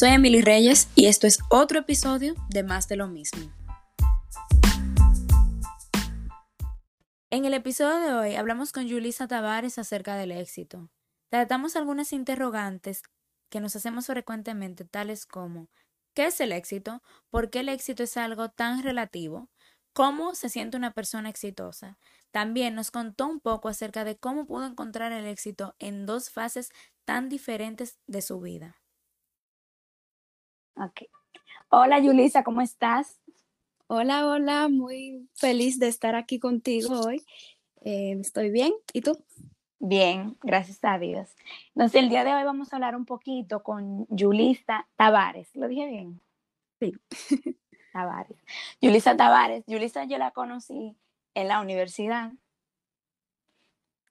Soy 0.00 0.12
Emily 0.12 0.40
Reyes 0.40 0.88
y 0.94 1.08
esto 1.08 1.26
es 1.26 1.40
otro 1.50 1.80
episodio 1.80 2.34
de 2.48 2.62
Más 2.62 2.88
de 2.88 2.96
lo 2.96 3.06
mismo. 3.06 3.52
En 7.28 7.44
el 7.44 7.52
episodio 7.52 7.98
de 8.00 8.14
hoy 8.14 8.34
hablamos 8.34 8.72
con 8.72 8.88
Julissa 8.88 9.28
Tavares 9.28 9.78
acerca 9.78 10.16
del 10.16 10.32
éxito. 10.32 10.88
Tratamos 11.28 11.76
algunas 11.76 12.14
interrogantes 12.14 13.02
que 13.50 13.60
nos 13.60 13.76
hacemos 13.76 14.06
frecuentemente, 14.06 14.86
tales 14.86 15.26
como 15.26 15.68
¿qué 16.14 16.28
es 16.28 16.40
el 16.40 16.52
éxito? 16.52 17.02
¿Por 17.28 17.50
qué 17.50 17.60
el 17.60 17.68
éxito 17.68 18.02
es 18.02 18.16
algo 18.16 18.48
tan 18.48 18.82
relativo? 18.82 19.50
¿Cómo 19.92 20.34
se 20.34 20.48
siente 20.48 20.78
una 20.78 20.94
persona 20.94 21.28
exitosa? 21.28 21.98
También 22.30 22.74
nos 22.74 22.90
contó 22.90 23.26
un 23.26 23.38
poco 23.38 23.68
acerca 23.68 24.04
de 24.04 24.16
cómo 24.16 24.46
pudo 24.46 24.64
encontrar 24.64 25.12
el 25.12 25.26
éxito 25.26 25.76
en 25.78 26.06
dos 26.06 26.30
fases 26.30 26.70
tan 27.04 27.28
diferentes 27.28 27.98
de 28.06 28.22
su 28.22 28.40
vida. 28.40 28.79
Ok. 30.76 31.02
Hola 31.68 31.98
Yulisa, 31.98 32.42
¿cómo 32.42 32.60
estás? 32.60 33.20
Hola, 33.86 34.26
hola, 34.26 34.68
muy 34.68 35.28
feliz 35.34 35.78
de 35.78 35.88
estar 35.88 36.14
aquí 36.14 36.38
contigo 36.38 37.00
hoy. 37.00 37.24
Eh, 37.82 38.16
estoy 38.20 38.50
bien, 38.50 38.72
¿y 38.92 39.00
tú? 39.00 39.18
Bien, 39.78 40.36
gracias 40.42 40.78
a 40.82 40.98
Dios. 40.98 41.34
Entonces, 41.74 42.02
el 42.02 42.08
día 42.08 42.22
de 42.22 42.34
hoy 42.34 42.44
vamos 42.44 42.72
a 42.72 42.76
hablar 42.76 42.94
un 42.94 43.06
poquito 43.06 43.62
con 43.62 44.06
Yulisa 44.08 44.86
Tavares. 44.96 45.48
¿Lo 45.54 45.68
dije 45.68 45.86
bien? 45.86 46.20
Sí. 46.78 46.92
Tavares. 47.92 48.36
Yulisa 48.80 49.16
Tavares. 49.16 49.64
Yulisa 49.66 50.04
yo 50.04 50.18
la 50.18 50.30
conocí 50.30 50.96
en 51.34 51.48
la 51.48 51.60
universidad. 51.60 52.32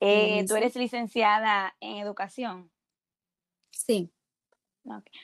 Eh, 0.02 0.46
tú 0.48 0.56
eres 0.56 0.76
licenciada 0.76 1.76
en 1.80 1.98
educación. 1.98 2.72
Sí. 3.72 4.12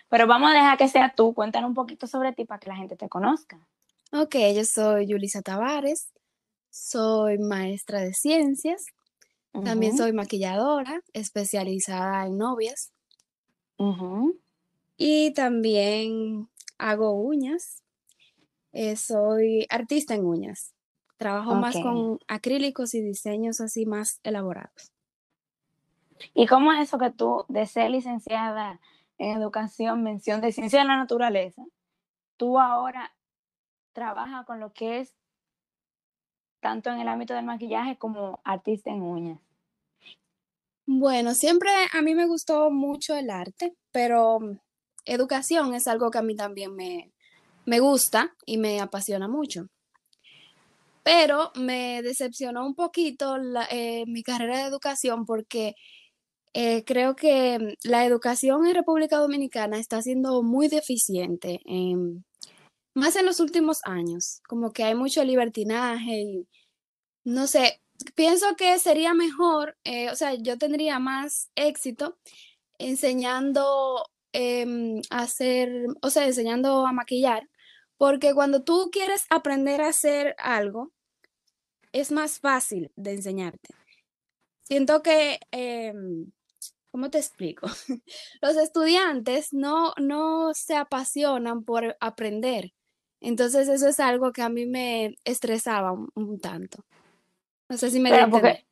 Pero 0.09 0.28
vamos 0.28 0.52
a 0.52 0.53
dejar 0.53 0.78
que 0.78 0.88
sea 0.88 1.14
tú. 1.16 1.34
Cuéntanos 1.34 1.70
un 1.70 1.75
poquito 1.75 2.08
sobre 2.08 2.34
ti 2.34 2.45
para 2.45 2.59
que 2.59 2.70
la 2.70 2.75
gente 2.75 2.95
te 2.95 3.09
conozca. 3.09 3.67
Ok, 4.11 4.36
yo 4.56 4.64
soy 4.64 5.08
Yulisa 5.08 5.42
Tavares, 5.42 6.11
soy 6.70 7.38
maestra 7.38 8.00
de 8.00 8.14
ciencias, 8.14 8.86
también 9.64 9.98
soy 9.98 10.11
maquilladora 10.14 11.02
especializada 11.14 12.26
en 12.26 12.38
novias 12.38 12.92
y 14.98 15.33
también 15.33 16.50
hago 16.78 17.14
uñas. 17.14 17.83
Eh, 18.73 18.95
soy 18.95 19.66
artista 19.70 20.16
en 20.16 20.26
uñas. 20.26 20.73
Trabajo 21.17 21.56
más 21.56 21.76
con 21.78 22.20
acrílicos 22.28 22.94
y 22.94 23.02
diseños 23.02 23.61
así 23.61 23.86
más 23.86 24.20
elaborados. 24.23 24.92
¿Y 26.33 26.45
cómo 26.48 26.73
es 26.73 26.88
eso 26.88 26.98
que 26.98 27.11
tú, 27.11 27.45
de 27.48 27.66
ser 27.67 27.92
licenciada 27.92 28.80
en 29.17 29.38
educación, 29.38 30.03
mención 30.03 30.41
de 30.41 30.52
ciencia 30.52 30.80
de 30.80 30.85
la 30.85 30.97
naturaleza, 30.97 31.63
tú 32.38 32.59
ahora 32.59 33.16
trabajas 33.94 34.45
con 34.45 34.59
lo 34.59 34.73
que 34.73 34.99
es 34.99 35.16
tanto 36.66 36.89
en 36.89 36.99
el 36.99 37.08
ámbito 37.08 37.36
del 37.36 37.45
maquillaje 37.45 37.95
como 37.95 38.41
artista 38.43 38.89
en 38.89 39.03
uñas? 39.03 39.39
Bueno, 40.88 41.36
siempre 41.36 41.69
a 41.93 42.02
mí 42.02 42.16
me 42.16 42.25
gustó 42.25 42.71
mucho 42.71 43.16
el 43.16 43.30
arte, 43.30 43.75
pero 43.91 44.39
mm, 44.39 44.58
educación 45.05 45.75
es 45.75 45.88
algo 45.88 46.09
que 46.09 46.17
a 46.17 46.23
mí 46.23 46.36
también 46.36 46.75
me, 46.75 47.13
me 47.66 47.80
gusta 47.80 48.36
y 48.47 48.58
me 48.58 48.81
apasiona 48.81 49.27
mucho. 49.27 49.67
Pero 51.03 51.52
me 51.53 52.02
decepcionó 52.02 52.66
un 52.66 52.73
poquito 52.73 53.38
eh, 53.69 54.03
mi 54.08 54.23
carrera 54.23 54.58
de 54.58 54.63
educación 54.63 55.27
porque 55.27 55.75
eh, 56.58 56.86
creo 56.86 57.17
que 57.17 57.75
la 57.84 58.06
educación 58.06 58.66
en 58.66 58.75
República 58.75 59.17
Dominicana 59.17 59.78
está 59.78 60.02
siendo 60.02 60.42
muy 60.42 60.70
deficiente, 60.70 61.59
más 62.93 63.17
en 63.17 63.26
los 63.26 63.42
últimos 63.42 63.82
años, 63.83 64.42
como 64.48 64.71
que 64.71 64.86
hay 64.86 64.95
mucho 64.95 65.21
libertinaje 65.26 66.14
y 66.21 66.48
no 67.26 67.48
sé, 67.48 67.82
pienso 68.15 68.55
que 68.55 68.80
sería 68.80 69.14
mejor, 69.14 69.77
eh, 69.83 70.10
o 70.11 70.15
sea, 70.15 70.36
yo 70.36 70.58
tendría 70.58 70.98
más 70.98 71.52
éxito 71.55 72.17
enseñando 72.80 74.05
em, 74.32 75.02
a 75.10 75.23
hacer, 75.23 75.88
o 76.02 76.10
sea, 76.10 76.26
enseñando 76.26 76.88
a 76.88 76.94
maquillar, 76.94 77.49
porque 77.98 78.33
cuando 78.33 78.64
tú 78.64 78.89
quieres 78.94 79.26
aprender 79.30 79.82
a 79.82 79.89
hacer 79.89 80.36
algo, 80.39 80.94
es 81.92 82.11
más 82.14 82.39
fácil 82.39 82.92
de 82.95 83.11
enseñarte. 83.14 83.76
Siento 84.64 85.04
que, 85.04 85.39
em, 85.52 86.32
¿cómo 86.95 87.10
te 87.10 87.17
explico? 87.17 87.67
Los 88.42 88.56
estudiantes 88.56 89.52
no, 89.52 89.92
no 90.00 90.54
se 90.54 90.78
apasionan 90.78 91.66
por 91.66 91.98
aprender. 92.00 92.72
Entonces 93.20 93.67
eso 93.67 93.89
es 93.89 94.00
algo 94.00 94.32
que 94.32 94.42
a 94.42 94.48
mí 94.48 94.66
me 94.66 95.17
estresaba 95.26 95.92
un 95.92 96.39
tanto. 96.39 96.86
No 97.67 97.76
sé 97.76 97.92
si 97.92 98.00
me 98.00 98.11
Pero 98.11 98.30
porque 98.30 98.66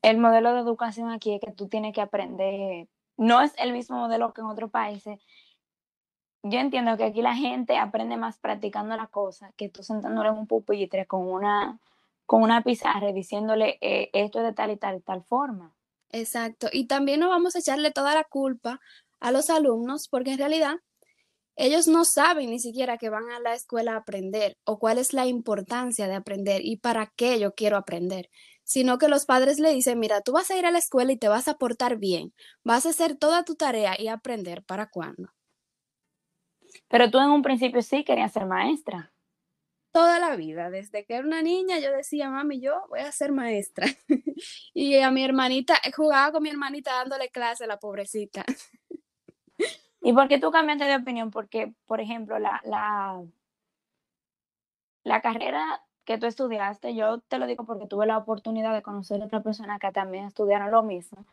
el 0.00 0.16
modelo 0.16 0.54
de 0.54 0.60
educación 0.60 1.10
aquí 1.10 1.34
es 1.34 1.40
que 1.42 1.52
tú 1.52 1.68
tienes 1.68 1.92
que 1.92 2.00
aprender, 2.00 2.88
no 3.18 3.42
es 3.42 3.52
el 3.58 3.74
mismo 3.74 3.98
modelo 3.98 4.32
que 4.32 4.40
en 4.40 4.46
otros 4.46 4.70
países. 4.70 5.20
Yo 6.44 6.58
entiendo 6.58 6.96
que 6.96 7.04
aquí 7.04 7.20
la 7.20 7.34
gente 7.34 7.76
aprende 7.76 8.16
más 8.16 8.38
practicando 8.38 8.96
la 8.96 9.08
cosa 9.08 9.52
que 9.58 9.68
tú 9.68 9.82
sentándole 9.82 10.30
en 10.30 10.36
un 10.36 10.46
pupitre 10.46 11.04
con 11.04 11.28
una, 11.28 11.78
con 12.24 12.42
una 12.42 12.62
pizarra 12.62 13.12
diciéndole 13.12 13.76
eh, 13.82 14.08
esto 14.14 14.38
es 14.38 14.46
de 14.46 14.52
tal 14.54 14.70
y 14.70 14.78
tal 14.78 14.96
y 14.96 15.00
tal 15.00 15.22
forma. 15.22 15.75
Exacto. 16.16 16.68
Y 16.72 16.86
también 16.86 17.20
no 17.20 17.28
vamos 17.28 17.56
a 17.56 17.58
echarle 17.58 17.90
toda 17.90 18.14
la 18.14 18.24
culpa 18.24 18.80
a 19.20 19.32
los 19.32 19.50
alumnos 19.50 20.08
porque 20.08 20.32
en 20.32 20.38
realidad 20.38 20.76
ellos 21.56 21.88
no 21.88 22.06
saben 22.06 22.50
ni 22.50 22.58
siquiera 22.58 22.96
que 22.96 23.10
van 23.10 23.30
a 23.30 23.40
la 23.40 23.54
escuela 23.54 23.92
a 23.92 23.96
aprender 23.98 24.56
o 24.64 24.78
cuál 24.78 24.96
es 24.98 25.12
la 25.12 25.26
importancia 25.26 26.08
de 26.08 26.14
aprender 26.14 26.62
y 26.64 26.78
para 26.78 27.12
qué 27.16 27.38
yo 27.38 27.54
quiero 27.54 27.76
aprender, 27.76 28.30
sino 28.64 28.96
que 28.96 29.08
los 29.08 29.26
padres 29.26 29.60
le 29.60 29.74
dicen, 29.74 29.98
mira, 30.00 30.22
tú 30.22 30.32
vas 30.32 30.50
a 30.50 30.56
ir 30.56 30.64
a 30.64 30.70
la 30.70 30.78
escuela 30.78 31.12
y 31.12 31.18
te 31.18 31.28
vas 31.28 31.48
a 31.48 31.58
portar 31.58 31.98
bien, 31.98 32.32
vas 32.64 32.86
a 32.86 32.90
hacer 32.90 33.16
toda 33.18 33.44
tu 33.44 33.54
tarea 33.56 33.94
y 34.00 34.08
aprender 34.08 34.64
para 34.64 34.88
cuándo. 34.88 35.30
Pero 36.88 37.10
tú 37.10 37.18
en 37.18 37.28
un 37.30 37.42
principio 37.42 37.82
sí 37.82 38.04
querías 38.04 38.32
ser 38.32 38.46
maestra. 38.46 39.12
Toda 39.96 40.18
la 40.18 40.36
vida, 40.36 40.68
desde 40.68 41.06
que 41.06 41.14
era 41.14 41.26
una 41.26 41.40
niña, 41.40 41.78
yo 41.78 41.90
decía, 41.90 42.28
mami, 42.28 42.60
yo 42.60 42.84
voy 42.90 43.00
a 43.00 43.10
ser 43.12 43.32
maestra. 43.32 43.86
y 44.74 44.98
a 44.98 45.10
mi 45.10 45.24
hermanita, 45.24 45.80
jugaba 45.96 46.32
con 46.32 46.42
mi 46.42 46.50
hermanita 46.50 46.92
dándole 46.92 47.30
clase 47.30 47.64
a 47.64 47.66
la 47.66 47.78
pobrecita. 47.78 48.44
¿Y 50.02 50.12
por 50.12 50.28
qué 50.28 50.38
tú 50.38 50.50
cambiaste 50.50 50.84
de 50.84 50.96
opinión? 50.96 51.30
Porque, 51.30 51.72
por 51.86 52.02
ejemplo, 52.02 52.38
la, 52.38 52.60
la, 52.64 53.24
la 55.02 55.22
carrera 55.22 55.82
que 56.04 56.18
tú 56.18 56.26
estudiaste, 56.26 56.94
yo 56.94 57.20
te 57.20 57.38
lo 57.38 57.46
digo 57.46 57.64
porque 57.64 57.86
tuve 57.86 58.04
la 58.04 58.18
oportunidad 58.18 58.74
de 58.74 58.82
conocer 58.82 59.22
a 59.22 59.24
otra 59.24 59.42
persona 59.42 59.78
que 59.78 59.92
también 59.92 60.26
estudiaron 60.26 60.70
lo 60.70 60.82
mismo, 60.82 61.24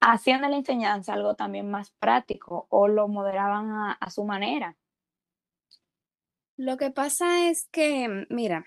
hacían 0.00 0.40
de 0.40 0.48
la 0.48 0.56
enseñanza 0.56 1.12
algo 1.12 1.34
también 1.34 1.70
más 1.70 1.90
práctico 1.90 2.68
o 2.70 2.88
lo 2.88 3.06
moderaban 3.06 3.96
a, 4.00 4.10
su 4.10 4.24
manera. 4.24 4.76
Lo 6.58 6.76
que 6.76 6.90
pasa 6.90 7.48
es 7.48 7.66
que, 7.72 8.26
mira, 8.28 8.66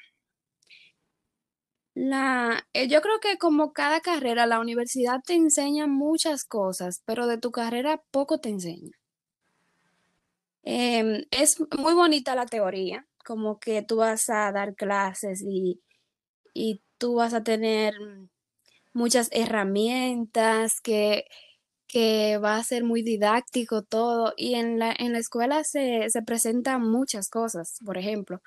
la, 1.94 2.68
eh, 2.74 2.88
yo 2.88 3.00
creo 3.02 3.20
que 3.20 3.38
como 3.38 3.74
cada 3.74 4.02
carrera, 4.02 4.48
la 4.48 4.60
universidad 4.60 5.22
te 5.24 5.34
enseña 5.36 5.86
muchas 5.86 6.44
cosas, 6.44 7.04
pero 7.06 7.28
de 7.28 7.38
tu 7.38 7.52
carrera 7.52 8.02
poco 8.12 8.40
te 8.40 8.50
enseña. 8.50 8.98
Em, 10.64 11.26
es 11.32 11.58
muy 11.78 11.94
bonita 11.94 12.36
la 12.36 12.46
teoría, 12.46 13.06
como 13.26 13.60
que 13.60 13.82
tú 13.82 13.98
vas 13.98 14.30
a 14.30 14.52
dar 14.52 14.76
clases 14.76 15.42
y, 15.42 15.82
y 16.54 16.82
tú 17.00 17.16
vas 17.16 17.34
a 17.34 17.44
tener 17.44 17.94
muchas 18.94 19.30
herramientas 19.32 20.82
que, 20.82 21.26
que 21.90 22.38
va 22.38 22.58
a 22.58 22.64
ser 22.64 22.84
muy 22.86 23.02
didáctico 23.04 23.82
todo. 23.84 24.34
Y 24.38 24.56
en 24.56 24.80
la, 24.80 24.96
en 24.98 25.14
la 25.14 25.20
escuela 25.20 25.64
se, 25.66 26.10
se 26.10 26.22
presentan 26.22 26.84
muchas 26.90 27.30
cosas, 27.30 27.80
por 27.86 27.98
ejemplo, 27.98 28.42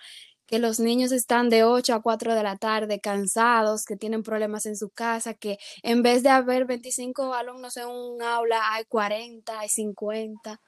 que 0.47 0.59
los 0.59 0.81
niños 0.81 1.13
están 1.13 1.51
de 1.51 1.65
8 1.65 1.95
a 1.95 2.03
4 2.03 2.35
de 2.35 2.43
la 2.43 2.57
tarde 2.57 3.01
cansados, 3.01 3.85
que 3.85 3.97
tienen 3.97 4.23
problemas 4.23 4.67
en 4.67 4.77
su 4.77 4.91
casa, 4.91 5.35
que 5.35 5.59
en 5.83 6.03
vez 6.03 6.23
de 6.23 6.31
haber 6.31 6.67
25 6.67 7.35
alumnos 7.35 7.77
en 7.77 7.89
un 7.89 8.23
aula, 8.23 8.61
hay 8.75 8.85
40, 8.87 9.61
hay 9.61 9.69
50. 9.69 10.61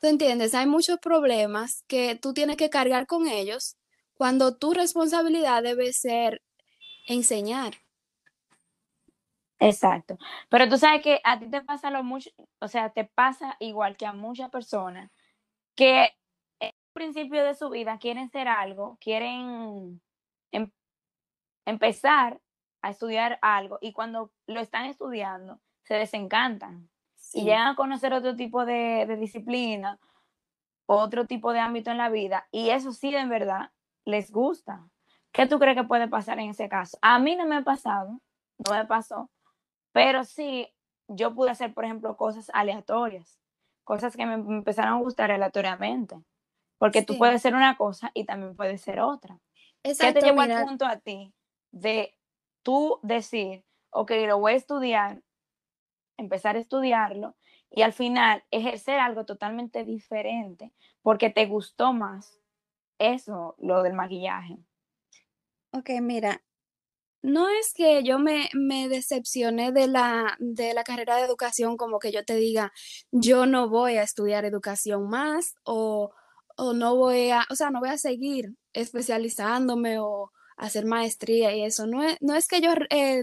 ¿Tú 0.00 0.06
entiendes? 0.08 0.54
Hay 0.54 0.66
muchos 0.66 0.98
problemas 1.00 1.84
que 1.88 2.16
tú 2.16 2.34
tienes 2.34 2.56
que 2.56 2.70
cargar 2.70 3.06
con 3.06 3.28
ellos 3.28 3.76
cuando 4.14 4.56
tu 4.56 4.74
responsabilidad 4.74 5.62
debe 5.62 5.92
ser 5.92 6.42
enseñar. 7.06 7.81
Exacto. 9.62 10.18
Pero 10.48 10.68
tú 10.68 10.76
sabes 10.76 11.02
que 11.02 11.20
a 11.22 11.38
ti 11.38 11.48
te 11.48 11.62
pasa 11.62 11.90
lo 11.92 12.02
mucho, 12.02 12.30
o 12.60 12.66
sea, 12.66 12.90
te 12.90 13.04
pasa 13.04 13.56
igual 13.60 13.96
que 13.96 14.06
a 14.06 14.12
muchas 14.12 14.50
personas 14.50 15.08
que 15.76 16.04
en 16.60 16.68
el 16.70 16.74
principio 16.92 17.44
de 17.44 17.54
su 17.54 17.70
vida 17.70 17.98
quieren 17.98 18.28
ser 18.30 18.48
algo, 18.48 18.98
quieren 19.00 20.02
em, 20.52 20.70
empezar 21.66 22.40
a 22.82 22.90
estudiar 22.90 23.38
algo 23.42 23.78
y 23.80 23.92
cuando 23.92 24.32
lo 24.48 24.60
están 24.60 24.86
estudiando 24.86 25.60
se 25.84 25.94
desencantan 25.94 26.90
y 27.32 27.44
llegan 27.44 27.68
a 27.68 27.76
conocer 27.76 28.12
otro 28.14 28.36
tipo 28.36 28.64
de, 28.66 29.06
disciplina 29.20 30.00
otro 30.86 31.26
tipo 31.26 31.52
de 31.52 31.60
ámbito 31.60 31.90
en 31.92 31.98
la 31.98 32.08
vida 32.10 32.48
y 32.50 32.70
eso 32.70 32.92
sí 32.92 33.14
en 33.14 33.28
verdad 33.28 33.70
les 34.04 34.32
gusta. 34.32 34.88
¿Qué 35.32 35.46
tú 35.46 35.58
crees 35.60 35.76
que 35.76 35.84
puede 35.84 36.08
pasar 36.08 36.40
en 36.40 36.50
ese 36.50 36.68
caso? 36.68 36.98
A 37.02 37.18
mí 37.20 37.36
no 37.36 37.46
me 37.46 37.56
ha 37.56 37.62
pasado, 37.62 38.20
no 38.58 38.74
me 38.74 38.84
pasó, 38.86 39.30
pero 39.92 40.24
sí 40.24 40.68
yo 41.08 41.34
pude 41.34 41.50
hacer, 41.50 41.74
por 41.74 41.84
ejemplo, 41.84 42.16
cosas 42.16 42.50
aleatorias, 42.54 43.38
cosas 43.84 44.16
que 44.16 44.26
me 44.26 44.34
empezaron 44.34 44.94
a 44.94 45.00
gustar 45.00 45.30
aleatoriamente, 45.30 46.16
porque 46.78 47.02
tú 47.02 47.18
puedes 47.18 47.42
ser 47.42 47.54
una 47.54 47.76
cosa 47.76 48.10
y 48.14 48.24
también 48.24 48.56
puedes 48.56 48.80
ser 48.80 49.00
otra. 49.00 49.38
Exacto, 49.82 50.14
¿Qué 50.14 50.20
te 50.20 50.26
llevó 50.26 50.40
al 50.40 50.64
punto 50.64 50.86
a 50.86 50.98
ti 50.98 51.32
de 51.70 52.16
tú 52.62 52.98
decir, 53.02 53.64
ok, 53.90 54.12
lo 54.26 54.38
voy 54.38 54.52
a 54.52 54.56
estudiar, 54.56 55.22
empezar 56.16 56.56
a 56.56 56.60
estudiarlo 56.60 57.36
y 57.70 57.82
al 57.82 57.92
final 57.92 58.44
ejercer 58.50 58.98
algo 58.98 59.24
totalmente 59.24 59.84
diferente 59.84 60.72
porque 61.02 61.30
te 61.30 61.46
gustó 61.46 61.92
más 61.92 62.38
eso, 62.98 63.56
lo 63.58 63.82
del 63.82 63.94
maquillaje. 63.94 64.58
Ok, 65.72 65.90
mira, 66.00 66.42
no 67.22 67.48
es 67.48 67.72
que 67.72 68.02
yo 68.02 68.18
me, 68.18 68.48
me 68.52 68.88
decepcioné 68.88 69.72
de 69.72 69.86
la, 69.86 70.36
de 70.40 70.74
la 70.74 70.84
carrera 70.84 71.16
de 71.16 71.24
educación 71.24 71.76
como 71.76 71.98
que 71.98 72.12
yo 72.12 72.24
te 72.24 72.34
diga, 72.36 72.72
yo 73.12 73.46
no 73.46 73.68
voy 73.68 73.96
a 73.96 74.02
estudiar 74.02 74.44
educación 74.44 75.08
más 75.08 75.54
o, 75.64 76.10
o 76.56 76.72
no 76.74 76.96
voy 76.96 77.30
a, 77.30 77.46
o 77.50 77.54
sea, 77.54 77.70
no 77.70 77.80
voy 77.80 77.90
a 77.90 77.98
seguir 77.98 78.54
especializándome 78.72 79.98
o 80.00 80.32
hacer 80.56 80.84
maestría 80.84 81.54
y 81.54 81.62
eso. 81.62 81.86
No 81.86 82.02
es, 82.02 82.16
no 82.20 82.34
es 82.34 82.48
que 82.48 82.60
yo 82.60 82.72
eh, 82.90 83.22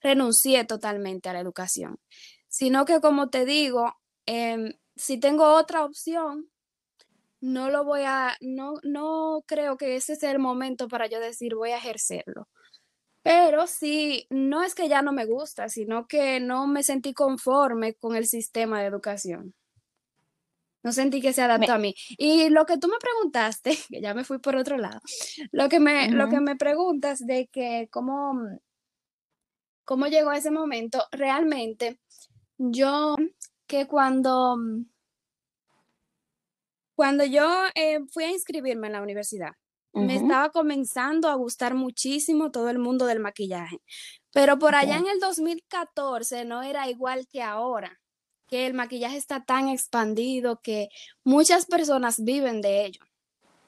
renuncié 0.00 0.64
totalmente 0.64 1.28
a 1.28 1.32
la 1.32 1.40
educación, 1.40 1.98
sino 2.48 2.84
que 2.84 3.00
como 3.00 3.28
te 3.30 3.44
digo, 3.44 3.94
em, 4.26 4.72
si 4.96 5.18
tengo 5.18 5.54
otra 5.56 5.84
opción, 5.84 6.48
no 7.40 7.70
lo 7.70 7.84
voy 7.84 8.02
a, 8.04 8.36
no, 8.40 8.74
no 8.84 9.42
creo 9.46 9.76
que 9.76 9.96
ese 9.96 10.16
sea 10.16 10.30
el 10.30 10.38
momento 10.38 10.88
para 10.88 11.08
yo 11.08 11.18
decir 11.20 11.56
voy 11.56 11.72
a 11.72 11.78
ejercerlo. 11.78 12.48
Pero 13.22 13.66
sí, 13.66 14.26
no 14.30 14.62
es 14.62 14.74
que 14.74 14.88
ya 14.88 15.02
no 15.02 15.12
me 15.12 15.26
gusta, 15.26 15.68
sino 15.68 16.06
que 16.08 16.40
no 16.40 16.66
me 16.66 16.82
sentí 16.82 17.14
conforme 17.14 17.94
con 17.94 18.16
el 18.16 18.26
sistema 18.26 18.80
de 18.80 18.86
educación. 18.86 19.54
No 20.82 20.92
sentí 20.92 21.20
que 21.20 21.32
se 21.32 21.42
adaptó 21.42 21.72
a 21.72 21.78
mí. 21.78 21.94
Y 22.18 22.48
lo 22.48 22.66
que 22.66 22.78
tú 22.78 22.88
me 22.88 22.96
preguntaste, 22.98 23.70
que 23.88 24.00
ya 24.00 24.14
me 24.14 24.24
fui 24.24 24.38
por 24.38 24.56
otro 24.56 24.76
lado, 24.76 25.00
lo 25.52 25.68
que 25.68 25.78
me, 25.78 26.10
lo 26.10 26.28
que 26.28 26.40
me 26.40 26.56
preguntas 26.56 27.24
de 27.24 27.46
que 27.46 27.88
cómo, 27.90 28.40
cómo 29.84 30.06
llegó 30.06 30.30
a 30.30 30.38
ese 30.38 30.50
momento, 30.50 31.06
realmente 31.12 32.00
yo 32.58 33.16
que 33.66 33.86
cuando, 33.86 34.56
cuando 36.96 37.24
yo 37.24 37.48
eh, 37.74 38.00
fui 38.12 38.24
a 38.24 38.30
inscribirme 38.30 38.88
en 38.88 38.94
la 38.94 39.02
universidad, 39.02 39.52
me 39.92 40.16
estaba 40.16 40.50
comenzando 40.50 41.28
a 41.28 41.34
gustar 41.34 41.74
muchísimo 41.74 42.50
todo 42.50 42.70
el 42.70 42.78
mundo 42.78 43.06
del 43.06 43.20
maquillaje, 43.20 43.80
pero 44.32 44.58
por 44.58 44.74
allá 44.74 44.96
en 44.96 45.06
el 45.06 45.20
2014 45.20 46.44
no 46.44 46.62
era 46.62 46.88
igual 46.88 47.26
que 47.28 47.42
ahora 47.42 48.00
que 48.52 48.66
el 48.66 48.74
maquillaje 48.74 49.16
está 49.16 49.44
tan 49.44 49.68
expandido 49.68 50.60
que 50.62 50.90
muchas 51.24 51.64
personas 51.64 52.22
viven 52.22 52.60
de 52.60 52.84
ello. 52.84 53.00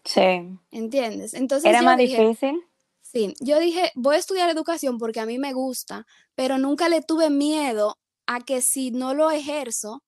Sí. 0.04 0.58
¿Entiendes? 0.70 1.32
Entonces 1.32 1.70
¿Era 1.70 1.80
más 1.80 1.96
difícil? 1.96 2.62
Sí, 3.00 3.34
yo 3.40 3.58
dije, 3.60 3.92
voy 3.94 4.16
a 4.16 4.18
estudiar 4.18 4.50
educación 4.50 4.98
porque 4.98 5.20
a 5.20 5.26
mí 5.26 5.38
me 5.38 5.54
gusta, 5.54 6.06
pero 6.34 6.58
nunca 6.58 6.90
le 6.90 7.00
tuve 7.00 7.30
miedo 7.30 7.96
a 8.26 8.40
que 8.40 8.60
si 8.60 8.90
no 8.90 9.14
lo 9.14 9.30
ejerzo, 9.30 10.02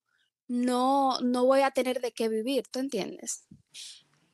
no, 0.48 1.20
no 1.20 1.46
voy 1.46 1.60
a 1.60 1.70
tener 1.70 2.00
de 2.00 2.12
qué 2.12 2.28
vivir, 2.28 2.64
¿tú 2.70 2.78
entiendes? 2.78 3.46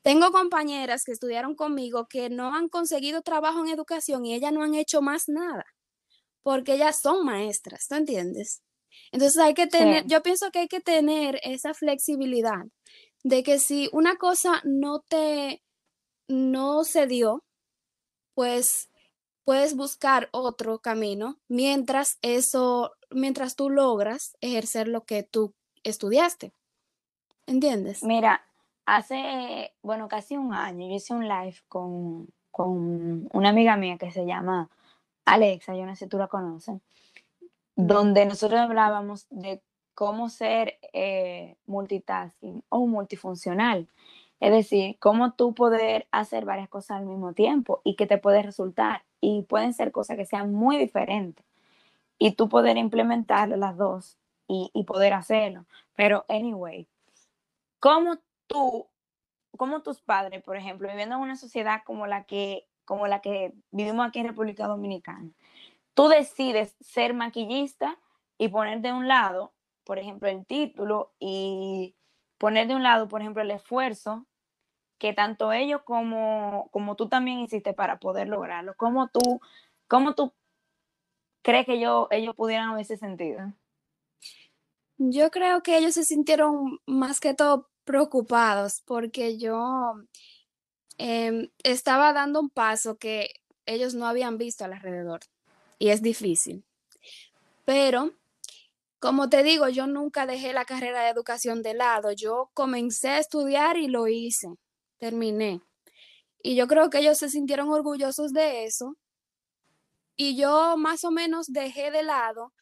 Tengo 0.03 0.33
compañeras 0.33 1.05
que 1.05 1.13
estudiaron 1.13 1.55
conmigo 1.55 2.07
que 2.09 2.29
no 2.29 2.55
han 2.55 2.69
conseguido 2.69 3.23
trabajo 3.23 3.61
en 3.61 3.71
educación 3.71 4.25
y 4.25 4.35
ellas 4.35 4.53
no 4.53 4.63
han 4.63 4.75
hecho 4.75 5.01
más 5.01 5.29
nada, 5.29 5.65
porque 6.43 6.75
ellas 6.75 7.01
son 7.01 7.25
maestras, 7.25 7.87
¿tú 7.89 7.95
entiendes? 7.95 8.63
Entonces 9.13 9.39
hay 9.41 9.55
que 9.55 9.67
tener, 9.67 10.07
yo 10.07 10.23
pienso 10.23 10.51
que 10.51 10.61
hay 10.61 10.69
que 10.69 10.81
tener 10.81 11.41
esa 11.43 11.73
flexibilidad 11.73 12.65
de 13.23 13.43
que 13.43 13.59
si 13.59 13.89
una 13.93 14.17
cosa 14.17 14.61
no 14.65 15.01
te, 15.01 15.63
no 16.29 16.85
se 16.85 17.07
dio, 17.07 17.45
pues 18.35 18.91
puedes 19.45 19.77
buscar 19.77 20.29
otro 20.33 20.81
camino 20.81 21.41
mientras 21.49 22.19
eso, 22.23 22.93
mientras 23.11 23.57
tú 23.57 23.71
logras 23.71 24.37
ejercer 24.41 24.89
lo 24.89 25.05
que 25.05 25.23
tú 25.23 25.55
estudiaste. 25.85 26.53
¿Entiendes? 27.47 28.03
Mira, 28.03 28.47
hace, 28.87 29.73
bueno, 29.83 30.09
casi 30.09 30.37
un 30.37 30.53
año 30.55 30.89
yo 30.89 30.95
hice 30.95 31.15
un 31.15 31.29
live 31.29 31.57
con, 31.69 32.29
con 32.51 33.29
una 33.33 33.49
amiga 33.49 33.77
mía 33.77 33.99
que 33.99 34.11
se 34.11 34.27
llama 34.27 34.71
Alexa, 35.25 35.75
yo 35.75 35.87
no 35.87 35.95
sé 35.95 36.05
si 36.05 36.09
tú 36.09 36.19
la 36.19 36.29
conoces 36.29 36.81
donde 37.77 38.27
nosotros 38.27 38.61
hablábamos 38.61 39.27
de 39.31 39.63
cómo 39.95 40.29
ser 40.29 40.79
eh, 40.93 41.57
multitasking 41.67 42.63
o 42.69 42.87
multifuncional. 42.87 43.89
Es 44.41 44.51
decir, 44.51 44.97
cómo 44.99 45.33
tú 45.35 45.55
poder 45.55 46.09
hacer 46.11 46.45
varias 46.45 46.69
cosas 46.69 46.99
al 46.99 47.07
mismo 47.07 47.33
tiempo 47.33 47.81
y 47.85 47.95
que 47.95 48.07
te 48.07 48.19
puede 48.19 48.43
resultar. 48.43 49.05
Y 49.21 49.43
pueden 49.43 49.73
ser 49.73 49.93
cosas 49.93 50.17
que 50.17 50.27
sean 50.27 50.53
muy 50.53 50.79
diferentes. 50.79 51.47
Y 52.19 52.33
tú 52.33 52.49
poder 52.49 52.77
implementar 52.77 53.49
las 53.51 53.77
dos 53.77 54.19
y, 54.49 54.71
y 54.75 54.85
poder 54.85 55.13
hacerlo. 55.13 55.65
Pero, 55.95 56.25
anyway, 56.29 56.89
¿cómo 57.79 58.19
tú, 58.53 58.89
como 59.57 59.83
tus 59.83 60.01
padres, 60.01 60.43
por 60.43 60.57
ejemplo, 60.57 60.89
viviendo 60.89 61.17
en 61.17 61.23
una 61.23 61.37
sociedad 61.37 61.83
como 61.85 62.07
la 62.07 62.25
que, 62.25 62.69
como 62.85 63.07
la 63.07 63.21
que 63.21 63.55
vivimos 63.71 64.07
aquí 64.07 64.21
en 64.21 64.29
República 64.29 64.67
Dominicana, 64.67 65.31
tú 65.95 66.09
decides 66.09 66.77
ser 66.81 67.15
maquillista 67.15 67.99
y 68.39 68.49
poner 68.49 68.81
de 68.81 68.93
un 68.93 69.09
lado, 69.09 69.53
por 69.85 69.99
ejemplo, 69.99 70.29
el 70.29 70.47
título 70.47 71.13
y 71.19 71.95
poner 72.39 72.67
de 72.67 72.75
un 72.75 72.83
lado, 72.83 73.09
por 73.09 73.21
ejemplo, 73.21 73.43
el 73.43 73.51
esfuerzo 73.51 74.27
que 74.99 75.13
tanto 75.13 75.53
ellos 75.53 75.83
como, 75.83 76.69
como 76.71 76.95
tú 76.95 77.09
también 77.09 77.41
hiciste 77.41 77.75
para 77.75 77.99
poder 77.99 78.29
lograrlo. 78.29 78.75
¿Cómo 78.77 79.09
tú, 79.09 79.41
cómo 79.89 80.15
tú 80.15 80.33
crees 81.43 81.67
que 81.67 81.81
yo, 81.81 82.07
ellos 82.13 82.37
pudieran 82.37 82.69
haberse 82.69 82.97
sentido? 82.97 83.53
Yo 84.99 85.33
creo 85.33 85.63
que 85.65 85.77
ellos 85.77 85.95
se 85.95 86.05
sintieron 86.05 86.79
más 86.87 87.19
que 87.19 87.35
todo 87.35 87.72
preocupados 87.85 88.83
porque 88.85 89.39
yo 89.39 89.95
em, 90.99 91.49
estaba 91.63 92.13
dando 92.13 92.41
un 92.41 92.51
paso 92.51 92.97
que 92.97 93.31
ellos 93.67 93.95
no 93.95 94.07
habían 94.07 94.39
visto 94.39 94.65
alrededor 94.65 95.21
y 95.79 95.89
es 95.89 96.03
difícil. 96.03 96.65
Pero, 97.65 98.13
como 99.01 99.29
te 99.29 99.43
digo, 99.43 99.69
yo 99.69 99.87
nunca 99.87 100.27
dejé 100.27 100.53
la 100.53 100.65
carrera 100.65 101.03
de 101.03 101.11
educación 101.11 101.63
de 101.63 101.75
lado. 101.75 102.13
Yo 102.13 102.51
comencé 102.55 103.11
a 103.11 103.19
estudiar 103.19 103.77
y 103.77 103.89
lo 103.89 104.09
hice, 104.09 104.49
terminé. 104.99 105.61
Y 106.43 106.57
yo 106.57 106.67
creo 106.67 106.91
que 106.91 106.99
ellos 106.99 107.19
se 107.19 107.29
sintieron 107.31 107.71
orgullosos 107.71 108.33
de 108.33 108.65
eso. 108.65 108.97
Y 110.17 110.37
yo 110.37 110.77
más 110.77 111.05
o 111.05 111.11
menos 111.11 111.47
dejé 111.49 111.91
de 111.91 112.03
lado 112.03 112.53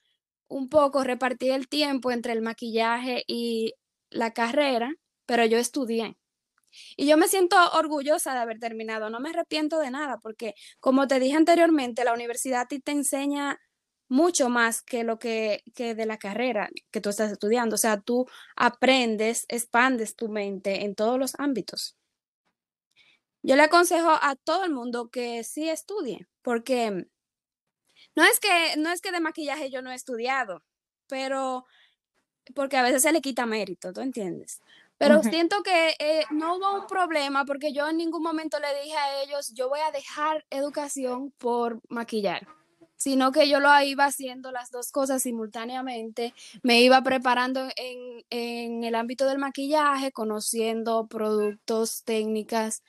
un 0.49 0.69
poco, 0.69 1.05
repartí 1.05 1.51
el 1.51 1.69
tiempo 1.69 2.11
entre 2.11 2.33
el 2.33 2.43
maquillaje 2.43 3.23
y 3.27 3.75
la 4.11 4.33
carrera, 4.33 4.93
pero 5.31 5.45
yo 5.45 5.59
estudié. 5.59 6.17
Y 6.97 7.07
yo 7.07 7.17
me 7.17 7.29
siento 7.29 7.57
orgullosa 7.75 8.33
de 8.35 8.41
haber 8.41 8.59
terminado, 8.59 9.11
no 9.11 9.21
me 9.21 9.31
arrepiento 9.31 9.79
de 9.79 9.93
nada, 9.93 10.19
porque 10.19 10.57
como 10.81 11.07
te 11.07 11.21
dije 11.21 11.37
anteriormente, 11.37 12.05
la 12.05 12.15
universidad 12.15 12.67
te 12.67 12.91
enseña 12.91 13.61
mucho 14.09 14.49
más 14.49 14.83
que 14.83 15.05
lo 15.05 15.21
que, 15.21 15.63
que 15.77 15.95
de 15.95 16.05
la 16.05 16.19
carrera 16.19 16.69
que 16.91 17.01
tú 17.01 17.11
estás 17.11 17.31
estudiando. 17.31 17.77
O 17.77 17.79
sea, 17.79 18.01
tú 18.01 18.27
aprendes, 18.57 19.45
expandes 19.49 20.17
tu 20.17 20.29
mente 20.29 20.85
en 20.85 20.97
todos 20.97 21.17
los 21.17 21.39
ámbitos. 21.39 21.97
Yo 23.45 23.55
le 23.55 23.63
aconsejo 23.63 24.11
a 24.11 24.35
todo 24.35 24.65
el 24.65 24.73
mundo 24.73 25.11
que 25.11 25.45
sí 25.45 25.69
estudie, 25.69 26.27
porque 26.43 27.07
no 28.17 28.25
es 28.25 28.41
que, 28.41 28.77
no 28.79 28.91
es 28.91 29.01
que 29.01 29.13
de 29.13 29.21
maquillaje 29.21 29.71
yo 29.71 29.81
no 29.81 29.93
he 29.93 29.95
estudiado, 29.95 30.65
pero 31.07 31.67
porque 32.53 32.77
a 32.77 32.83
veces 32.83 33.03
se 33.03 33.13
le 33.13 33.21
quita 33.21 33.47
mérito, 33.47 33.93
¿tú 33.93 34.01
entiendes? 34.01 34.61
Pero 35.01 35.23
siento 35.23 35.63
que 35.63 35.97
eh, 35.99 36.25
no 36.31 36.57
hubo 36.57 36.75
un 36.75 36.87
problema 36.87 37.47
porque 37.47 37.73
yo 37.73 37.89
en 37.89 37.97
ningún 37.97 38.23
momento 38.23 38.59
le 38.61 38.83
dije 38.83 38.95
a 38.99 39.23
ellos, 39.23 39.51
yo 39.55 39.71
voy 39.71 39.81
a 39.81 39.91
dejar 39.91 40.45
educación 40.51 41.33
por 41.39 41.81
maquillar, 41.89 42.47
sino 42.97 43.33
que 43.33 43.49
yo 43.49 43.61
lo 43.61 43.71
iba 43.81 44.05
haciendo 44.05 44.53
las 44.53 44.71
dos 44.71 44.93
cosas 44.93 45.23
simultáneamente, 45.23 46.35
me 46.63 46.83
iba 46.83 47.01
preparando 47.03 47.67
en, 47.77 48.27
en 48.29 48.85
el 48.85 48.95
ámbito 48.95 49.27
del 49.27 49.39
maquillaje, 49.39 50.13
conociendo 50.13 51.07
productos, 51.07 52.05
técnicas, 52.05 52.83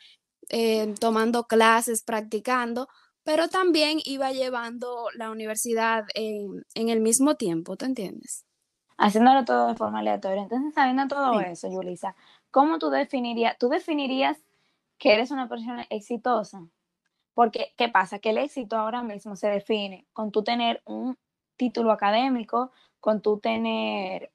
eh, 0.49 0.93
tomando 0.99 1.45
clases, 1.45 2.03
practicando, 2.03 2.89
pero 3.23 3.47
también 3.47 3.99
iba 4.03 4.33
llevando 4.33 5.05
la 5.15 5.31
universidad 5.31 6.03
en, 6.13 6.65
en 6.75 6.89
el 6.89 6.99
mismo 6.99 7.35
tiempo, 7.35 7.77
¿te 7.77 7.85
entiendes? 7.85 8.43
Haciéndolo 9.01 9.43
todo 9.45 9.67
de 9.67 9.75
forma 9.75 9.99
aleatoria. 9.99 10.43
Entonces, 10.43 10.73
sabiendo 10.73 11.07
todo 11.07 11.41
eso, 11.41 11.67
Yulisa, 11.67 12.15
¿cómo 12.51 12.77
tú 12.77 12.89
definirías? 12.91 13.57
¿Tú 13.57 13.67
definirías 13.67 14.37
que 14.99 15.13
eres 15.13 15.31
una 15.31 15.49
persona 15.49 15.85
exitosa? 15.89 16.67
Porque, 17.33 17.73
¿qué 17.77 17.89
pasa? 17.89 18.19
Que 18.19 18.29
el 18.29 18.37
éxito 18.37 18.77
ahora 18.77 19.01
mismo 19.01 19.35
se 19.35 19.47
define 19.47 20.05
con 20.13 20.31
tú 20.31 20.43
tener 20.43 20.83
un 20.85 21.17
título 21.57 21.91
académico, 21.91 22.71
con 22.99 23.21
tú 23.21 23.39
tener 23.39 24.31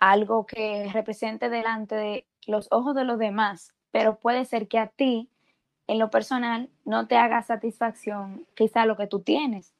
algo 0.00 0.46
que 0.46 0.90
represente 0.92 1.48
delante 1.48 1.94
de 1.94 2.26
los 2.48 2.66
ojos 2.72 2.96
de 2.96 3.04
los 3.04 3.20
demás, 3.20 3.72
pero 3.92 4.18
puede 4.18 4.44
ser 4.46 4.66
que 4.66 4.80
a 4.80 4.88
ti, 4.88 5.30
en 5.86 6.00
lo 6.00 6.10
personal, 6.10 6.70
no 6.84 7.06
te 7.06 7.16
haga 7.16 7.40
satisfacción 7.42 8.48
quizá 8.56 8.84
lo 8.84 8.96
que 8.96 9.06
tú 9.06 9.20
tienes. 9.20 9.74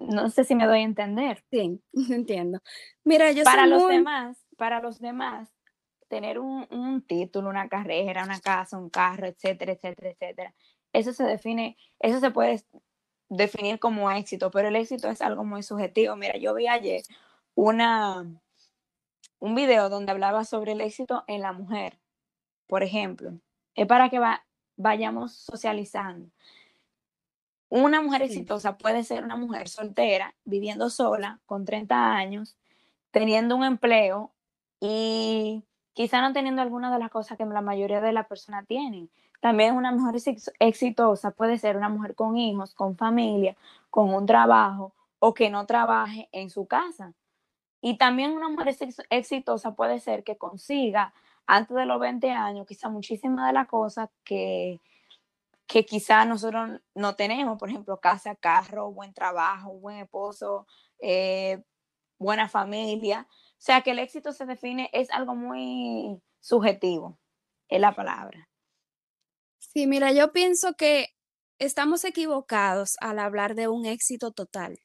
No 0.00 0.30
sé 0.30 0.44
si 0.44 0.54
me 0.54 0.66
doy 0.66 0.80
a 0.80 0.84
entender. 0.84 1.44
Sí, 1.50 1.80
entiendo. 2.10 2.60
Mira, 3.04 3.32
yo 3.32 3.44
para 3.44 3.66
los 3.66 3.88
demás, 3.88 4.38
para 4.56 4.80
los 4.80 5.00
demás, 5.00 5.50
tener 6.08 6.38
un, 6.38 6.66
un, 6.70 7.02
título, 7.02 7.48
una 7.48 7.68
carrera, 7.68 8.24
una 8.24 8.40
casa, 8.40 8.78
un 8.78 8.90
carro, 8.90 9.26
etcétera, 9.26 9.72
etcétera, 9.72 10.10
etcétera, 10.10 10.54
eso 10.92 11.12
se 11.12 11.24
define, 11.24 11.76
eso 12.00 12.18
se 12.18 12.30
puede 12.30 12.64
definir 13.28 13.78
como 13.78 14.10
éxito, 14.10 14.50
pero 14.50 14.68
el 14.68 14.76
éxito 14.76 15.08
es 15.08 15.22
algo 15.22 15.44
muy 15.44 15.62
subjetivo. 15.62 16.16
Mira, 16.16 16.36
yo 16.36 16.52
vi 16.54 16.66
ayer 16.66 17.02
una, 17.54 18.26
un 19.38 19.54
video 19.54 19.88
donde 19.88 20.12
hablaba 20.12 20.44
sobre 20.44 20.72
el 20.72 20.80
éxito 20.80 21.24
en 21.26 21.42
la 21.42 21.52
mujer, 21.52 21.98
por 22.66 22.82
ejemplo. 22.82 23.32
Es 23.74 23.86
para 23.86 24.10
que 24.10 24.20
vayamos 24.76 25.34
socializando. 25.34 26.28
Una 27.70 28.02
mujer 28.02 28.22
exitosa 28.22 28.76
puede 28.76 29.04
ser 29.04 29.22
una 29.22 29.36
mujer 29.36 29.68
soltera, 29.68 30.34
viviendo 30.44 30.90
sola, 30.90 31.38
con 31.46 31.64
30 31.64 32.14
años, 32.16 32.56
teniendo 33.12 33.54
un 33.54 33.62
empleo 33.62 34.32
y 34.80 35.62
quizá 35.92 36.20
no 36.20 36.32
teniendo 36.32 36.62
alguna 36.62 36.92
de 36.92 36.98
las 36.98 37.10
cosas 37.10 37.38
que 37.38 37.44
la 37.44 37.60
mayoría 37.60 38.00
de 38.00 38.12
las 38.12 38.26
personas 38.26 38.66
tienen. 38.66 39.08
También 39.40 39.76
una 39.76 39.92
mujer 39.92 40.20
exitosa 40.58 41.30
puede 41.30 41.58
ser 41.58 41.76
una 41.76 41.88
mujer 41.88 42.16
con 42.16 42.36
hijos, 42.36 42.74
con 42.74 42.96
familia, 42.96 43.56
con 43.88 44.12
un 44.12 44.26
trabajo 44.26 44.92
o 45.20 45.32
que 45.32 45.48
no 45.48 45.64
trabaje 45.64 46.28
en 46.32 46.50
su 46.50 46.66
casa. 46.66 47.14
Y 47.80 47.98
también 47.98 48.32
una 48.32 48.48
mujer 48.48 48.76
exitosa 49.10 49.76
puede 49.76 50.00
ser 50.00 50.24
que 50.24 50.36
consiga 50.36 51.14
antes 51.46 51.76
de 51.76 51.86
los 51.86 52.00
20 52.00 52.32
años 52.32 52.66
quizá 52.66 52.88
muchísimas 52.88 53.46
de 53.46 53.52
las 53.52 53.68
cosas 53.68 54.10
que, 54.24 54.80
que 55.70 55.86
quizá 55.86 56.24
nosotros 56.24 56.80
no 56.96 57.14
tenemos, 57.14 57.56
por 57.56 57.68
ejemplo, 57.68 58.00
casa, 58.00 58.34
carro, 58.34 58.90
buen 58.90 59.14
trabajo, 59.14 59.78
buen 59.78 59.98
esposo, 59.98 60.66
eh, 60.98 61.62
buena 62.18 62.48
familia. 62.48 63.28
O 63.30 63.54
sea 63.56 63.80
que 63.82 63.92
el 63.92 64.00
éxito 64.00 64.32
se 64.32 64.46
define, 64.46 64.90
es 64.92 65.12
algo 65.12 65.36
muy 65.36 66.20
subjetivo, 66.40 67.20
es 67.68 67.80
la 67.80 67.94
palabra. 67.94 68.48
Sí, 69.58 69.86
mira, 69.86 70.10
yo 70.10 70.32
pienso 70.32 70.74
que 70.74 71.10
estamos 71.60 72.04
equivocados 72.04 72.96
al 73.00 73.20
hablar 73.20 73.54
de 73.54 73.68
un 73.68 73.86
éxito 73.86 74.32
total 74.32 74.76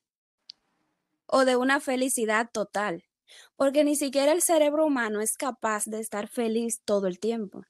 o 1.25 1.45
de 1.45 1.55
una 1.55 1.79
felicidad 1.79 2.51
total, 2.53 3.05
porque 3.55 3.83
ni 3.83 3.95
siquiera 3.95 4.31
el 4.33 4.43
cerebro 4.43 4.85
humano 4.85 5.19
es 5.19 5.35
capaz 5.35 5.85
de 5.85 5.99
estar 5.99 6.27
feliz 6.27 6.83
todo 6.85 7.07
el 7.07 7.19
tiempo. 7.19 7.63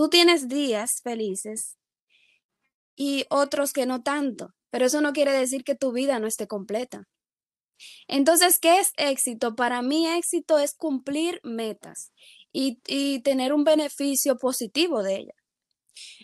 Tú 0.00 0.08
tienes 0.08 0.48
días 0.48 1.02
felices 1.02 1.76
y 2.96 3.26
otros 3.28 3.74
que 3.74 3.84
no 3.84 4.02
tanto, 4.02 4.54
pero 4.70 4.86
eso 4.86 5.02
no 5.02 5.12
quiere 5.12 5.30
decir 5.30 5.62
que 5.62 5.74
tu 5.74 5.92
vida 5.92 6.18
no 6.18 6.26
esté 6.26 6.46
completa. 6.46 7.06
Entonces, 8.08 8.58
¿qué 8.58 8.78
es 8.78 8.94
éxito? 8.96 9.54
Para 9.54 9.82
mí 9.82 10.08
éxito 10.08 10.58
es 10.58 10.74
cumplir 10.74 11.38
metas 11.44 12.14
y, 12.50 12.80
y 12.86 13.20
tener 13.20 13.52
un 13.52 13.62
beneficio 13.62 14.38
positivo 14.38 15.02
de 15.02 15.16
ellas. 15.16 15.36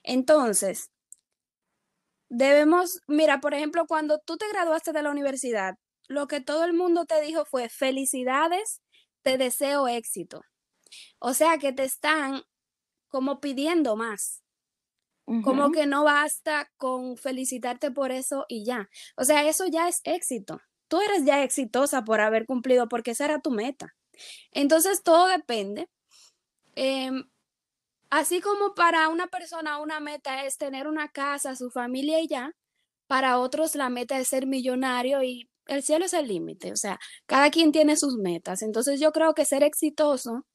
Entonces, 0.05 0.89
debemos, 2.31 3.01
mira, 3.07 3.41
por 3.41 3.53
ejemplo, 3.53 3.85
cuando 3.87 4.21
tú 4.21 4.39
te 4.39 4.49
graduaste 4.49 4.93
de 4.93 5.03
la 5.03 5.11
universidad, 5.11 5.75
lo 6.09 6.29
que 6.29 6.41
todo 6.41 6.65
el 6.65 6.73
mundo 6.73 7.05
te 7.05 7.21
dijo 7.21 7.45
fue 7.45 7.69
felicidades, 7.69 8.81
te 9.21 9.37
deseo 9.37 9.87
éxito. 9.87 10.41
O 11.19 11.35
sea 11.35 11.59
que 11.59 11.75
te 11.75 11.85
están 11.85 12.43
como 13.17 13.41
pidiendo 13.41 13.97
más. 13.97 14.43
Como 15.43 15.73
que 15.73 15.87
no 15.87 16.05
basta 16.05 16.71
con 16.77 17.17
felicitarte 17.17 17.91
por 17.91 18.13
eso 18.13 18.45
y 18.47 18.63
ya. 18.67 18.91
O 19.17 19.25
sea, 19.25 19.49
eso 19.49 19.67
ya 19.67 19.89
es 19.89 20.03
éxito. 20.05 20.61
Tú 20.87 21.01
eres 21.01 21.25
ya 21.25 21.43
exitosa 21.43 22.05
por 22.05 22.21
haber 22.21 22.45
cumplido 22.45 22.89
porque 22.89 23.13
esa 23.13 23.25
era 23.25 23.41
tu 23.41 23.51
meta. 23.51 23.95
Entonces 24.53 25.03
todo 25.03 25.29
depende. 25.29 25.89
Em, 26.75 27.25
Así 28.11 28.41
como 28.41 28.75
para 28.75 29.09
una 29.09 29.27
persona 29.29 29.81
una 29.81 29.99
meta 29.99 30.45
es 30.45 30.59
tener 30.59 30.87
una 30.87 31.09
casa, 31.09 31.57
su 31.57 31.71
familia 31.71 32.21
y 32.21 32.29
ya, 32.29 32.53
para 33.09 33.39
otros 33.39 33.75
la 33.75 33.89
meta 33.89 34.19
es 34.19 34.29
ser 34.29 34.47
millonario 34.47 35.23
y 35.23 35.49
el 35.67 35.83
cielo 35.83 36.05
es 36.05 36.13
el 36.13 36.29
límite. 36.29 36.73
O 36.73 36.77
sea, 36.77 36.99
cada 37.27 37.51
quien 37.51 37.73
tiene 37.73 37.97
sus 37.97 38.17
metas. 38.17 38.63
Entonces 38.63 39.01
yo 39.01 39.13
creo 39.13 39.35
que 39.35 39.45
ser 39.45 39.63
exitoso 39.65 40.47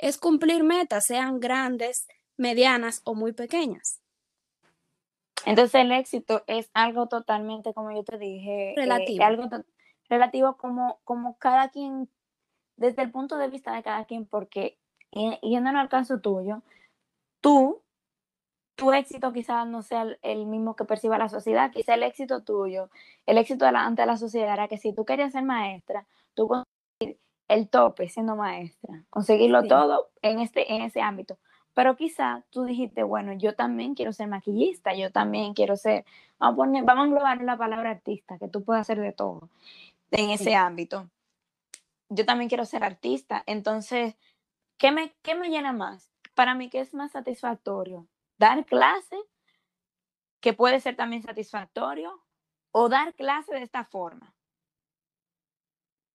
es 0.00 0.18
cumplir 0.18 0.64
metas, 0.64 1.06
sean 1.06 1.40
grandes, 1.40 2.08
medianas 2.36 3.02
o 3.04 3.14
muy 3.14 3.32
pequeñas. 3.32 4.00
Entonces 5.46 5.74
el 5.74 5.92
éxito 5.92 6.42
es 6.46 6.70
algo 6.74 7.06
totalmente, 7.06 7.72
como 7.72 7.92
yo 7.92 8.02
te 8.02 8.18
dije, 8.18 8.72
eh, 8.72 8.74
relativo. 8.76 9.24
algo 9.24 9.48
relativo 10.08 10.56
como, 10.56 11.00
como 11.04 11.36
cada 11.38 11.70
quien, 11.70 12.08
desde 12.76 13.02
el 13.02 13.10
punto 13.10 13.36
de 13.38 13.48
vista 13.48 13.74
de 13.74 13.82
cada 13.82 14.04
quien, 14.04 14.26
porque 14.26 14.78
yéndonos 15.12 15.80
al 15.80 15.88
caso 15.88 16.20
tuyo, 16.20 16.62
tú, 17.40 17.82
tu 18.76 18.92
éxito 18.92 19.32
quizás 19.32 19.66
no 19.66 19.82
sea 19.82 20.06
el, 20.22 20.46
mismo 20.46 20.76
que 20.76 20.84
perciba 20.84 21.18
la 21.18 21.28
sociedad, 21.28 21.70
quizás 21.70 21.96
el 21.96 22.02
éxito 22.02 22.42
tuyo, 22.42 22.90
el 23.26 23.38
éxito 23.38 23.66
de 23.66 23.72
la 23.72 24.16
sociedad 24.16 24.54
era 24.54 24.68
que 24.68 24.78
si 24.78 24.94
tú 24.94 25.04
querías 25.04 25.32
ser 25.32 25.44
maestra, 25.44 26.06
tú 26.34 26.48
conseguir 26.48 27.18
el 27.50 27.68
tope 27.68 28.08
siendo 28.08 28.36
maestra, 28.36 29.04
conseguirlo 29.10 29.64
todo 29.64 30.10
en, 30.22 30.40
este, 30.40 30.72
en 30.72 30.82
ese 30.82 31.02
ámbito. 31.02 31.38
Pero 31.74 31.96
quizá 31.96 32.44
tú 32.50 32.64
dijiste, 32.64 33.02
bueno, 33.02 33.32
yo 33.32 33.54
también 33.54 33.94
quiero 33.94 34.12
ser 34.12 34.28
maquillista, 34.28 34.94
yo 34.94 35.12
también 35.12 35.54
quiero 35.54 35.76
ser, 35.76 36.04
vamos 36.38 36.54
a, 36.54 36.56
poner, 36.56 36.84
vamos 36.84 37.02
a 37.02 37.06
englobar 37.06 37.42
la 37.42 37.56
palabra 37.56 37.90
artista, 37.90 38.38
que 38.38 38.48
tú 38.48 38.64
puedes 38.64 38.80
hacer 38.80 39.00
de 39.00 39.12
todo 39.12 39.50
en 40.10 40.30
ese 40.30 40.54
ámbito. 40.54 41.08
Yo 42.08 42.24
también 42.24 42.48
quiero 42.48 42.64
ser 42.64 42.82
artista, 42.82 43.42
entonces, 43.46 44.16
¿qué 44.78 44.90
me, 44.90 45.14
qué 45.22 45.34
me 45.34 45.48
llena 45.48 45.72
más? 45.72 46.10
para 46.40 46.54
mí, 46.54 46.70
¿qué 46.70 46.80
es 46.80 46.94
más 46.94 47.12
satisfactorio? 47.12 48.08
¿Dar 48.38 48.64
clase, 48.64 49.16
que 50.40 50.54
puede 50.54 50.80
ser 50.80 50.96
también 50.96 51.22
satisfactorio, 51.22 52.24
o 52.72 52.88
dar 52.88 53.14
clase 53.14 53.52
de 53.52 53.62
esta 53.62 53.84
forma? 53.84 54.34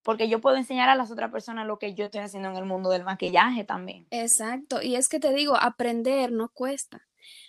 Porque 0.06 0.30
yo 0.30 0.40
puedo 0.40 0.56
enseñar 0.56 0.88
a 0.88 0.96
las 0.96 1.10
otras 1.10 1.32
personas 1.32 1.66
lo 1.66 1.80
que 1.80 1.96
yo 1.96 2.06
estoy 2.06 2.22
haciendo 2.22 2.50
en 2.50 2.56
el 2.58 2.66
mundo 2.66 2.92
del 2.92 3.04
maquillaje 3.04 3.64
también. 3.64 4.06
Exacto, 4.12 4.80
y 4.84 4.96
es 4.96 5.10
que 5.10 5.20
te 5.20 5.34
digo, 5.34 5.58
aprender 5.60 6.32
no 6.32 6.50
cuesta. 6.50 7.02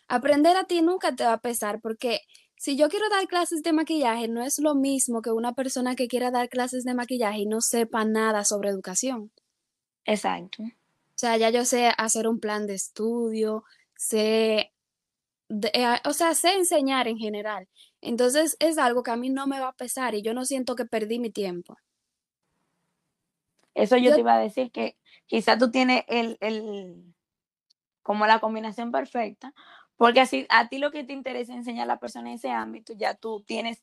Aprender 0.08 0.56
a 0.56 0.64
ti 0.64 0.80
nunca 0.80 1.14
te 1.14 1.24
va 1.24 1.34
a 1.34 1.40
pesar 1.42 1.82
porque 1.82 2.22
si 2.56 2.78
yo 2.78 2.88
quiero 2.88 3.10
dar 3.10 3.28
clases 3.28 3.62
de 3.62 3.74
maquillaje, 3.74 4.28
no 4.28 4.42
es 4.42 4.58
lo 4.58 4.74
mismo 4.74 5.20
que 5.20 5.32
una 5.32 5.52
persona 5.52 5.96
que 5.96 6.08
quiera 6.08 6.30
dar 6.30 6.48
clases 6.48 6.84
de 6.84 6.94
maquillaje 6.94 7.40
y 7.40 7.46
no 7.46 7.60
sepa 7.60 8.06
nada 8.06 8.42
sobre 8.46 8.70
educación. 8.70 9.30
Exacto. 10.06 10.62
O 10.62 11.18
sea, 11.18 11.36
ya 11.36 11.50
yo 11.50 11.66
sé 11.66 11.92
hacer 11.98 12.26
un 12.26 12.40
plan 12.40 12.66
de 12.66 12.72
estudio, 12.74 13.64
sé, 13.96 14.72
eh, 15.50 16.00
o 16.06 16.12
sea, 16.14 16.34
sé 16.34 16.54
enseñar 16.54 17.06
en 17.06 17.18
general. 17.18 17.68
Entonces 18.00 18.56
es 18.60 18.78
algo 18.78 19.02
que 19.02 19.10
a 19.10 19.16
mí 19.16 19.28
no 19.28 19.46
me 19.46 19.60
va 19.60 19.68
a 19.68 19.76
pesar 19.76 20.14
y 20.14 20.22
yo 20.22 20.32
no 20.32 20.46
siento 20.46 20.74
que 20.74 20.86
perdí 20.86 21.18
mi 21.18 21.28
tiempo. 21.30 21.76
Eso 23.76 23.98
yo, 23.98 24.14
te 24.14 24.20
iba 24.20 24.34
a 24.34 24.40
decir 24.40 24.72
que 24.72 24.96
quizás 25.26 25.58
tú 25.58 25.70
tienes 25.70 26.02
el, 26.08 26.38
el, 26.40 27.14
como 28.02 28.26
la 28.26 28.40
combinación 28.40 28.90
perfecta, 28.90 29.52
porque 29.96 30.20
así 30.20 30.46
a 30.48 30.68
ti 30.68 30.78
lo 30.78 30.90
que 30.90 31.04
te 31.04 31.12
interesa 31.12 31.52
enseñar 31.52 31.84
a 31.84 31.94
la 31.94 32.00
persona 32.00 32.30
en 32.30 32.36
ese 32.36 32.50
ámbito, 32.50 32.94
ya 32.94 33.14
tú 33.14 33.44
tienes 33.46 33.82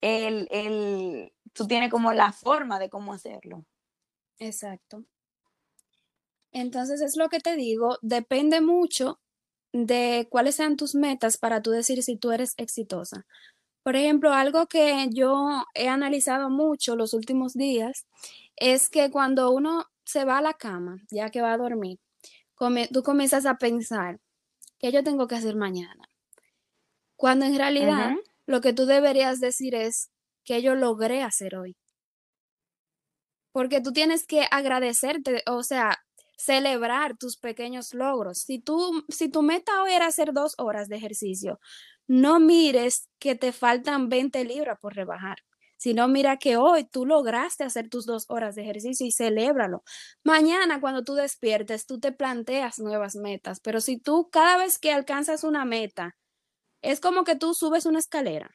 el, 0.00 0.48
el, 0.50 1.32
tú 1.52 1.68
tienes 1.68 1.90
como 1.90 2.12
la 2.12 2.32
forma 2.32 2.80
de 2.80 2.90
cómo 2.90 3.12
hacerlo. 3.12 3.64
Exacto. 4.40 5.04
Entonces 6.50 7.00
es 7.00 7.16
lo 7.16 7.28
que 7.28 7.38
te 7.38 7.54
digo, 7.54 7.98
depende 8.02 8.60
mucho 8.60 9.20
de 9.72 10.26
cuáles 10.28 10.56
sean 10.56 10.76
tus 10.76 10.96
metas 10.96 11.38
para 11.38 11.62
tú 11.62 11.70
decir 11.70 12.02
si 12.02 12.16
tú 12.16 12.32
eres 12.32 12.54
exitosa. 12.56 13.26
Por 13.82 13.96
ejemplo, 13.96 14.32
algo 14.32 14.66
que 14.66 15.08
yo 15.10 15.64
he 15.74 15.88
analizado 15.88 16.50
mucho 16.50 16.96
los 16.96 17.14
últimos 17.14 17.54
días 17.54 18.06
es 18.56 18.90
que 18.90 19.10
cuando 19.10 19.50
uno 19.50 19.86
se 20.04 20.24
va 20.24 20.38
a 20.38 20.42
la 20.42 20.54
cama, 20.54 20.98
ya 21.10 21.30
que 21.30 21.40
va 21.40 21.52
a 21.52 21.58
dormir, 21.58 21.98
tú 22.92 23.02
comienzas 23.02 23.46
a 23.46 23.56
pensar, 23.56 24.20
¿qué 24.78 24.92
yo 24.92 25.02
tengo 25.02 25.26
que 25.26 25.34
hacer 25.34 25.56
mañana? 25.56 26.08
Cuando 27.16 27.46
en 27.46 27.56
realidad 27.56 28.16
lo 28.46 28.60
que 28.60 28.72
tú 28.72 28.84
deberías 28.86 29.40
decir 29.40 29.74
es, 29.74 30.10
¿qué 30.44 30.60
yo 30.60 30.74
logré 30.74 31.22
hacer 31.22 31.56
hoy? 31.56 31.76
Porque 33.52 33.80
tú 33.80 33.92
tienes 33.92 34.26
que 34.26 34.46
agradecerte, 34.50 35.42
o 35.46 35.62
sea, 35.62 36.02
celebrar 36.40 37.16
tus 37.16 37.36
pequeños 37.36 37.94
logros. 37.94 38.38
Si, 38.38 38.58
tú, 38.60 39.04
si 39.08 39.28
tu 39.28 39.42
meta 39.42 39.82
hoy 39.82 39.92
era 39.92 40.06
hacer 40.06 40.32
dos 40.32 40.54
horas 40.58 40.88
de 40.88 40.96
ejercicio, 40.96 41.60
no 42.06 42.40
mires 42.40 43.08
que 43.18 43.34
te 43.34 43.52
faltan 43.52 44.08
20 44.08 44.44
libras 44.44 44.78
por 44.80 44.94
rebajar 44.94 45.38
sino 45.80 46.08
mira 46.08 46.36
que 46.36 46.58
hoy 46.58 46.84
tú 46.84 47.06
lograste 47.06 47.64
hacer 47.64 47.88
tus 47.88 48.04
dos 48.04 48.26
horas 48.28 48.54
de 48.54 48.60
ejercicio 48.60 49.06
y 49.06 49.12
celébralo. 49.12 49.82
Mañana 50.22 50.78
cuando 50.78 51.04
tú 51.04 51.14
despiertes, 51.14 51.86
tú 51.86 51.98
te 51.98 52.12
planteas 52.12 52.78
nuevas 52.78 53.16
metas, 53.16 53.60
pero 53.60 53.80
si 53.80 53.98
tú 53.98 54.28
cada 54.30 54.58
vez 54.58 54.78
que 54.78 54.92
alcanzas 54.92 55.42
una 55.42 55.64
meta, 55.64 56.18
es 56.82 57.00
como 57.00 57.24
que 57.24 57.34
tú 57.34 57.54
subes 57.54 57.86
una 57.86 57.98
escalera. 57.98 58.50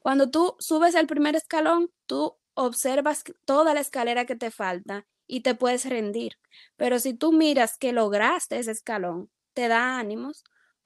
Cuando 0.00 0.30
tú 0.30 0.56
subes 0.58 0.96
el 0.96 1.06
primer 1.06 1.36
escalón, 1.36 1.92
tú 2.06 2.36
observas 2.54 3.22
toda 3.44 3.72
la 3.72 3.80
escalera 3.80 4.24
que 4.24 4.34
te 4.34 4.50
falta 4.50 5.06
y 5.28 5.42
te 5.42 5.54
puedes 5.54 5.88
rendir. 5.88 6.32
Pero 6.76 6.98
si 6.98 7.14
tú 7.14 7.32
miras 7.32 7.78
que 7.78 7.92
lograste 7.92 8.58
ese 8.58 8.72
escalón, 8.72 9.30
te 9.52 9.68
da 9.68 9.98
ánimos 9.98 10.42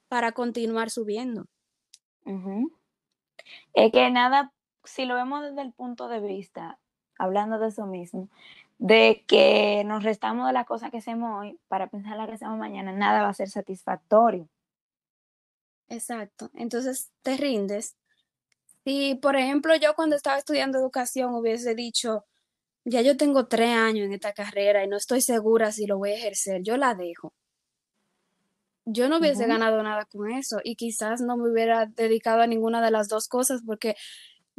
para 0.09 0.33
continuar 0.33 0.91
subiendo. 0.91 1.47
Es 3.73 3.91
que 3.91 4.11
nada 4.11 4.53
si 4.85 5.05
lo 5.05 5.15
vemos 5.15 5.43
desde 5.43 5.63
el 5.63 5.73
punto 5.73 6.09
de 6.09 6.21
vista, 6.21 6.79
hablando 7.19 7.59
de 7.59 7.69
eso 7.69 7.87
mismo, 7.87 8.29
de 8.79 9.25
que 9.27 9.85
nos 9.85 10.03
restamos 10.03 10.47
de 10.47 10.53
las 10.53 10.67
cosas 10.67 10.91
que 10.91 10.99
hacemos 10.99 11.41
hoy 11.41 11.59
para 11.69 11.89
pensar 11.89 12.17
la 12.17 12.27
que 12.27 12.33
hacemos 12.33 12.59
mañana, 12.59 12.93
nada 12.93 13.23
va 13.23 13.29
a 13.29 13.35
ser 13.35 13.49
satisfactorio. 13.49 14.49
Exacto. 15.89 16.51
Entonces 16.55 17.13
te 17.23 17.37
rindes. 17.37 17.97
Si, 18.85 19.15
por 19.15 19.37
ejemplo, 19.37 19.77
yo 19.77 19.95
cuando 19.95 20.17
estaba 20.17 20.39
estudiando 20.39 20.79
educación 20.79 21.35
hubiese 21.35 21.75
dicho, 21.75 22.25
ya 22.85 23.03
yo 23.03 23.17
tengo 23.17 23.47
tres 23.47 23.71
años 23.71 24.07
en 24.07 24.13
esta 24.13 24.33
carrera 24.33 24.85
y 24.85 24.89
no 24.89 24.97
estoy 24.97 25.21
segura 25.23 25.73
si 25.73 25.87
lo 25.87 25.99
voy 25.99 26.11
a 26.13 26.17
ejercer, 26.17 26.63
yo 26.63 26.77
la 26.77 26.95
dejo. 26.95 27.33
Yo 28.85 29.09
no 29.09 29.19
hubiese 29.19 29.47
ganado 29.47 29.81
nada 29.85 30.07
con 30.07 30.31
eso 30.33 30.59
y 30.65 30.75
quizás 30.75 31.21
no 31.21 31.37
me 31.37 31.51
hubiera 31.51 31.87
dedicado 31.87 32.43
a 32.43 32.49
ninguna 32.49 32.83
de 32.85 32.91
las 32.91 33.09
dos 33.09 33.29
cosas 33.29 33.63
porque 33.65 33.95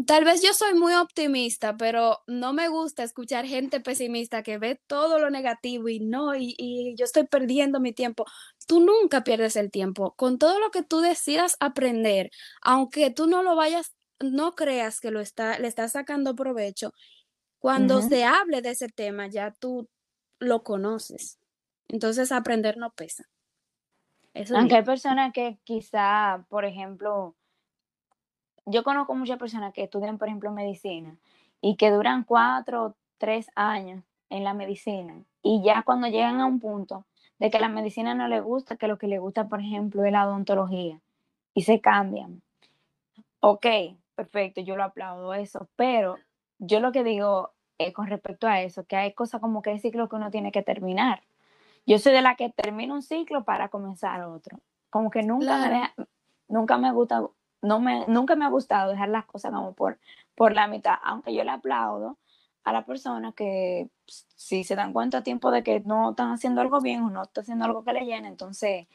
Tal 0.08 0.26
vez 0.26 0.42
yo 0.42 0.54
soy 0.54 0.74
muy 0.74 0.94
optimista, 0.96 1.78
pero 1.78 2.24
no 2.26 2.52
me 2.52 2.68
gusta 2.68 3.04
escuchar 3.04 3.46
gente 3.46 3.80
pesimista 3.80 4.42
que 4.42 4.58
ve 4.58 4.82
todo 4.88 5.20
lo 5.20 5.30
negativo 5.30 5.88
y 5.88 6.00
no, 6.00 6.36
y, 6.36 6.96
yo 6.98 7.06
estoy 7.06 7.28
perdiendo 7.28 7.80
mi 7.80 7.94
tiempo. 7.94 8.26
Tú 8.68 8.80
nunca 8.80 9.24
pierdes 9.24 9.56
el 9.56 9.70
tiempo. 9.70 10.16
Con 10.16 10.40
todo 10.40 10.60
lo 10.60 10.72
que 10.72 10.82
tú 10.82 11.02
decidas 11.02 11.58
aprender, 11.60 12.32
aunque 12.62 13.12
tú 13.12 13.28
no 13.28 13.44
lo 13.44 13.56
vayas, 13.56 13.94
no 14.20 14.56
creas 14.56 15.00
que 15.00 15.12
lo 15.12 15.20
está, 15.20 15.60
le 15.60 15.68
estás 15.68 15.92
sacando 15.92 16.36
provecho, 16.36 16.92
cuando 17.64 18.02
se 18.02 18.26
hable 18.26 18.62
de 18.62 18.72
ese 18.72 18.90
tema, 18.90 19.28
ya 19.28 19.52
tú 19.52 19.88
lo 20.38 20.64
conoces. 20.64 21.40
Entonces 21.88 22.34
aprender 22.34 22.76
no 22.76 22.90
pesa. 22.90 23.24
Aunque 24.54 24.76
hay 24.76 24.84
personas 24.84 25.32
que 25.32 25.60
quizá, 25.64 26.46
por 26.50 26.66
ejemplo, 26.66 27.36
yo 28.66 28.84
conozco 28.84 29.16
muchas 29.16 29.40
personas 29.40 29.74
que 29.74 29.84
estudian, 29.84 30.18
por 30.18 30.28
ejemplo, 30.28 30.52
medicina 30.52 31.16
y 31.62 31.78
que 31.78 31.90
duran 31.90 32.26
cuatro 32.26 32.84
o 32.84 32.96
tres 33.18 33.48
años 33.56 34.04
en 34.30 34.44
la 34.44 34.54
medicina 34.54 35.24
y 35.42 35.64
ya 35.64 35.84
cuando 35.84 36.08
llegan 36.08 36.42
a 36.42 36.46
un 36.46 36.60
punto 36.60 37.06
de 37.40 37.50
que 37.50 37.62
la 37.62 37.70
medicina 37.70 38.14
no 38.14 38.28
les 38.28 38.44
gusta, 38.44 38.76
que 38.76 38.90
lo 38.90 38.98
que 38.98 39.08
les 39.08 39.22
gusta, 39.22 39.48
por 39.48 39.62
ejemplo, 39.62 40.04
es 40.04 40.12
la 40.12 40.28
odontología 40.28 41.00
y 41.54 41.62
se 41.62 41.80
cambian. 41.80 42.42
Ok, 43.40 43.68
perfecto, 44.16 44.60
yo 44.60 44.76
lo 44.76 44.84
aplaudo 44.84 45.34
eso, 45.34 45.70
pero 45.78 46.18
yo 46.60 46.80
lo 46.80 46.92
que 46.92 47.04
digo 47.04 47.54
con 47.94 48.08
respecto 48.08 48.48
a 48.48 48.62
eso, 48.62 48.86
que 48.86 48.96
hay 48.96 49.14
cosas 49.14 49.42
como 49.42 49.62
que 49.62 49.72
hay 49.72 49.80
ciclos 49.80 50.10
que 50.10 50.16
uno 50.16 50.32
tiene 50.32 50.52
que 50.52 50.62
terminar. 50.62 51.24
Yo 51.86 52.00
soy 52.00 52.14
de 52.14 52.22
la 52.22 52.36
que 52.36 52.50
termino 52.50 52.94
un 52.94 53.02
ciclo 53.02 53.44
para 53.44 53.70
comenzar 53.70 54.24
otro. 54.24 54.60
Como 54.90 55.10
que 55.10 55.24
nunca, 55.24 55.68
me, 55.68 56.06
nunca 56.48 56.78
me 56.78 56.92
gusta 56.94 57.24
no 57.64 57.80
me, 57.80 58.06
nunca 58.08 58.36
me 58.36 58.46
ha 58.46 58.50
gustado 58.50 58.92
dejar 58.92 59.10
las 59.10 59.26
cosas 59.26 59.52
como 59.52 59.74
por, 59.74 59.98
por 60.36 60.54
la 60.54 60.68
mitad, 60.68 60.96
aunque 61.04 61.34
yo 61.34 61.44
le 61.44 61.52
aplaudo 61.52 62.18
a 62.64 62.74
la 62.74 62.86
persona 62.86 63.32
que 63.32 63.90
pues, 64.06 64.28
si 64.36 64.64
se 64.64 64.76
dan 64.76 64.94
cuenta 64.94 65.20
a 65.20 65.24
tiempo 65.24 65.50
de 65.50 65.64
que 65.64 65.80
no 65.80 66.12
están 66.12 66.32
haciendo 66.32 66.62
algo 66.62 66.82
bien 66.82 67.04
o 67.04 67.10
no 67.10 67.24
están 67.24 67.44
haciendo 67.44 67.66
algo 67.66 67.84
que 67.84 67.94
le 67.94 68.06
llene, 68.06 68.28
entonces 68.28 68.88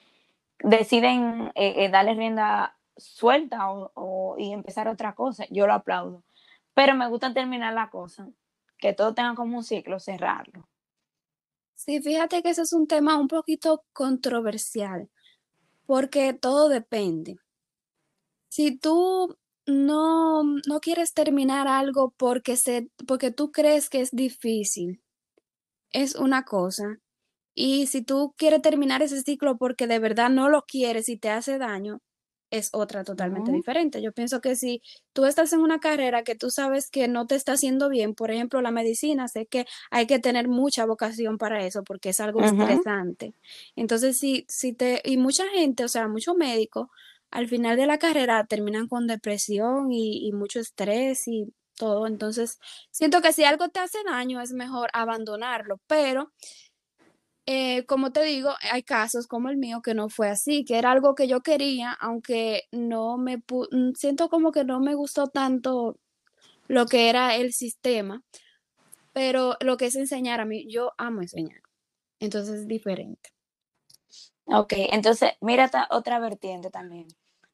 deciden 0.61 1.51
eh, 1.55 1.85
eh, 1.85 1.88
darle 1.88 2.14
rienda 2.14 2.77
suelta 2.97 3.71
o, 3.71 4.37
y 4.38 4.53
empezar 4.53 4.88
otra 4.88 5.14
cosa, 5.14 5.44
yo 5.51 5.66
lo 5.66 5.73
aplaudo. 5.73 6.23
Pero 6.79 6.95
me 6.95 7.09
gusta 7.09 7.35
terminar 7.35 7.75
la 7.75 7.91
cosa, 7.91 8.29
que 8.79 8.93
todo 8.93 9.12
tenga 9.12 9.35
como 9.35 9.57
un 9.57 9.64
ciclo, 9.64 9.99
cerrarlo. 9.99 10.69
Sí, 11.75 12.01
fíjate 12.01 12.41
que 12.41 12.51
ese 12.51 12.62
es 12.62 12.73
un 12.73 12.87
tema 12.87 13.19
un 13.19 13.27
poquito 13.27 13.83
controversial, 13.93 15.11
porque 15.87 16.35
todo 16.35 16.69
depende. 16.69 17.41
Si 18.49 18.79
tú 18.79 19.37
no, 19.67 20.45
no 20.45 20.79
quieres 20.81 21.14
terminar 21.14 21.67
algo 21.67 22.14
porque, 22.17 22.57
se, 22.57 22.88
porque 23.09 23.33
tú 23.33 23.51
crees 23.51 23.91
que 23.91 24.01
es 24.01 24.12
difícil, 24.12 25.03
es 25.91 26.14
una 26.14 26.45
cosa. 26.45 27.01
Y 27.57 27.88
si 27.88 28.03
tú 28.03 28.37
quieres 28.37 28.62
terminar 28.62 29.03
ese 29.03 29.21
ciclo 29.21 29.59
porque 29.59 29.88
de 29.88 29.99
verdad 29.99 30.31
no 30.31 30.49
lo 30.49 30.62
quieres 30.62 31.09
y 31.09 31.19
te 31.19 31.31
hace 31.31 31.59
daño, 31.59 32.03
es 32.50 32.70
otra 32.72 33.04
totalmente 33.04 33.52
diferente. 33.52 34.00
Yo 34.02 34.12
pienso 34.12 34.40
que 34.40 34.56
si 34.56 34.82
tú 35.12 35.24
estás 35.24 35.52
en 35.52 35.61
una 35.61 35.80
carrera 35.80 36.22
que 36.22 36.34
tú 36.34 36.50
sabes 36.50 36.90
que 36.90 37.08
no 37.08 37.26
te 37.26 37.34
está 37.34 37.52
haciendo 37.52 37.88
bien, 37.88 38.14
por 38.14 38.30
ejemplo, 38.30 38.61
la 38.62 38.70
medicina, 38.70 39.28
sé 39.28 39.46
que 39.46 39.66
hay 39.90 40.06
que 40.06 40.18
tener 40.18 40.48
mucha 40.48 40.87
vocación 40.87 41.38
para 41.38 41.64
eso 41.64 41.84
porque 41.84 42.11
es 42.11 42.20
algo 42.20 42.42
estresante. 42.42 43.34
Entonces, 43.76 44.18
si, 44.18 44.46
si 44.48 44.72
te, 44.72 45.02
y 45.04 45.16
mucha 45.16 45.46
gente, 45.48 45.84
o 45.84 45.88
sea, 45.88 46.08
muchos 46.08 46.37
médicos 46.37 46.88
al 47.30 47.48
final 47.48 47.76
de 47.76 47.87
la 47.87 47.98
carrera 47.98 48.46
terminan 48.46 48.88
con 48.88 49.06
depresión 49.06 49.92
y, 49.92 50.30
mucho 50.32 50.61
estrés 50.61 51.28
y 51.28 51.52
todo. 51.76 52.06
Entonces, 52.06 52.58
siento 52.90 53.20
que 53.20 53.32
si 53.32 53.44
algo 53.44 53.68
te 53.68 53.80
hace 53.80 53.98
daño 54.04 54.40
es 54.40 54.52
mejor 54.52 54.90
abandonarlo, 54.92 55.80
pero 55.87 56.32
eh, 57.50 57.87
como 57.87 58.12
te 58.12 58.22
digo, 58.24 58.50
hay 58.70 58.82
casos 58.82 59.26
como 59.26 59.48
el 59.48 59.56
mío 59.56 59.80
que 59.80 59.94
no 59.94 60.11
fue 60.11 60.28
así, 60.28 60.66
que 60.66 60.76
era 60.76 60.90
algo 60.90 61.14
que 61.14 61.26
yo 61.28 61.40
quería, 61.40 61.92
aunque 61.98 62.64
no 62.72 63.16
me 63.16 63.38
mm, 63.38 63.92
siento 63.94 64.28
como 64.28 64.52
que 64.52 64.64
no 64.64 64.80
me 64.80 64.94
gustó 64.94 65.28
tanto 65.28 65.96
lo 66.66 66.84
que 66.84 67.08
era 67.08 67.37
el 67.37 67.54
sistema, 67.54 68.22
pero 69.14 69.56
lo 69.61 69.78
que 69.78 69.87
es 69.87 69.96
enseñar 69.96 70.42
a 70.42 70.44
mí, 70.44 70.66
yo 70.68 70.92
amo 70.98 71.22
enseñar, 71.22 71.62
entonces 72.20 72.61
es 72.61 72.68
diferente. 72.68 73.30
Ok, 74.44 74.74
entonces 74.90 75.32
mira 75.40 75.70
otra 75.88 76.18
vertiente 76.18 76.68
también. 76.68 77.06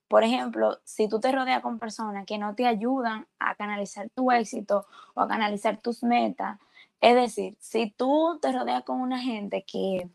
Por 0.09 0.25
ejemplo, 0.25 0.81
si 0.83 1.09
tú 1.09 1.21
te 1.21 1.31
rodeas 1.31 1.63
con 1.63 1.79
personas 1.79 2.27
que 2.27 2.37
no 2.37 2.57
te 2.57 2.67
ayudan 2.67 3.29
a 3.39 3.55
canalizar 3.55 4.11
tu 4.11 4.33
éxito 4.33 4.87
o 5.15 5.21
a 5.21 5.29
canalizar 5.29 5.81
tus 5.81 6.03
metas, 6.03 6.59
es 7.05 7.15
decir, 7.15 7.55
si 7.61 7.91
tú 7.91 8.39
te 8.41 8.51
rodeas 8.51 8.83
con 8.83 8.99
una 8.99 9.21
gente 9.21 9.63
que 9.71 10.09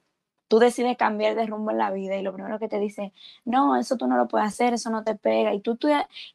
tú 0.47 0.58
decides 0.58 0.97
cambiar 0.97 1.36
de 1.36 1.45
rumbo 1.45 1.69
en 1.69 1.78
la 1.78 1.91
vida 1.91 2.17
y 2.17 2.23
lo 2.23 2.34
primero 2.34 2.58
que 2.58 2.67
te 2.67 2.80
dice, 2.80 3.13
no, 3.45 3.78
eso 3.78 3.95
tú 3.95 4.08
no 4.08 4.17
lo 4.17 4.28
puedes 4.28 4.47
hacer, 4.47 4.73
eso 4.73 4.89
no 4.89 5.04
te 5.04 5.13
pega, 5.13 5.54
y 5.54 5.62
tú, 5.62 5.78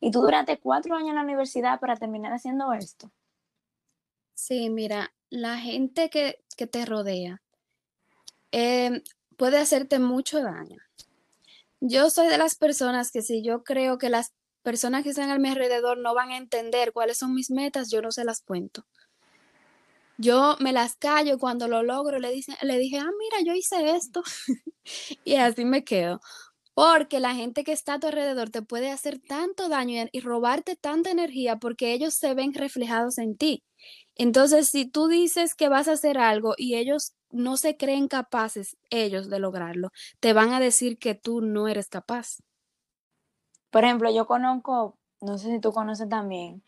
y 0.01 0.11
tú 0.12 0.21
duraste 0.21 0.59
cuatro 0.61 0.95
años 0.95 1.09
en 1.09 1.17
la 1.17 1.23
universidad 1.23 1.81
para 1.81 1.97
terminar 1.97 2.33
haciendo 2.33 2.73
esto. 2.73 3.11
Sí, 4.35 4.71
mira, 4.71 5.12
la 5.29 5.59
gente 5.59 6.09
que, 6.09 6.38
te 6.57 6.87
rodea, 6.87 7.43
eh, 8.53 9.03
puede 9.37 9.59
hacerte 9.59 9.99
mucho 9.99 10.40
daño. 10.40 10.79
Yo 11.81 12.11
soy 12.11 12.29
de 12.29 12.38
las 12.38 12.55
personas 12.55 13.11
que 13.11 13.23
si 13.23 13.43
yo 13.43 13.64
creo 13.64 13.99
que 13.99 14.09
las 14.09 14.33
personas 14.62 15.03
que 15.03 15.11
están 15.11 15.31
a 15.31 15.38
mi 15.38 15.49
alrededor 15.49 15.99
no 15.99 16.14
van 16.14 16.31
a 16.31 16.37
entender 16.37 16.93
cuáles 16.93 17.19
son 17.19 17.35
mis 17.35 17.51
metas, 17.51 17.90
yo 17.90 18.03
no 18.03 18.12
se 18.12 18.25
las 18.25 18.40
cuento. 18.40 18.87
Yo 20.16 20.57
me 20.61 20.72
las 20.72 20.96
callo 20.96 21.38
cuando 21.38 21.68
lo 21.68 21.83
logro, 21.83 22.18
le, 22.18 22.29
le 22.62 22.79
dije, 22.79 22.98
ah, 22.98 23.11
mira, 23.18 23.42
yo 23.44 23.55
hice 23.55 23.96
esto. 23.96 24.22
y 25.24 25.35
así 25.35 25.64
me 25.64 25.85
quedo. 25.85 26.20
Porque 26.74 27.20
la 27.20 27.35
gente 27.35 27.62
que 27.62 27.72
está 27.72 27.94
a 27.94 27.98
tu 28.00 28.09
alrededor 28.09 28.50
te 28.50 28.62
puede 28.62 28.90
hacer 28.90 29.20
tanto 29.20 29.68
daño 29.68 30.07
y 30.11 30.20
robarte 30.20 30.77
tanta 30.77 31.11
energía 31.11 31.57
porque 31.57 31.92
ellos 31.92 32.14
se 32.14 32.35
ven 32.35 32.53
reflejados 32.53 33.18
en 33.18 33.37
ti. 33.37 33.62
Entonces, 34.16 34.68
si 34.70 34.87
tú 34.88 35.07
dices 35.09 35.55
que 35.55 35.68
vas 35.68 35.88
a 35.88 35.92
hacer 35.92 36.18
algo 36.18 36.55
y 36.57 36.74
ellos 36.74 37.14
no 37.31 37.57
se 37.57 37.77
creen 37.77 38.09
capaces 38.09 38.77
ellos 38.90 39.29
de 39.29 39.38
lograrlo, 39.38 39.90
te 40.20 40.33
van 40.33 40.53
a 40.53 40.61
decir 40.61 40.98
que 40.98 41.14
tú 41.14 41.40
no 41.40 41.68
eres 41.68 41.88
capaz. 41.88 42.38
Por 43.70 43.85
ejemplo, 43.85 44.12
yo 44.12 44.27
conozco, 44.27 44.96
no 45.20 45.38
sé 45.38 45.50
si 45.50 45.61
tú 45.61 45.72
conoces 45.72 46.09
también, 46.09 46.62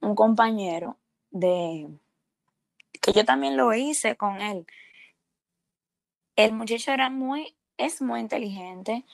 un 0.00 0.14
compañero 0.14 0.96
de 1.30 1.88
que 3.06 3.12
yo 3.12 3.24
también 3.24 3.56
lo 3.56 3.72
hice 3.72 4.16
con 4.16 4.40
él. 4.40 4.66
El 6.34 6.52
muchacho 6.52 6.90
era 6.92 7.08
muy, 7.08 7.56
es 7.76 8.02
muy 8.02 8.18
inteligente. 8.20 9.04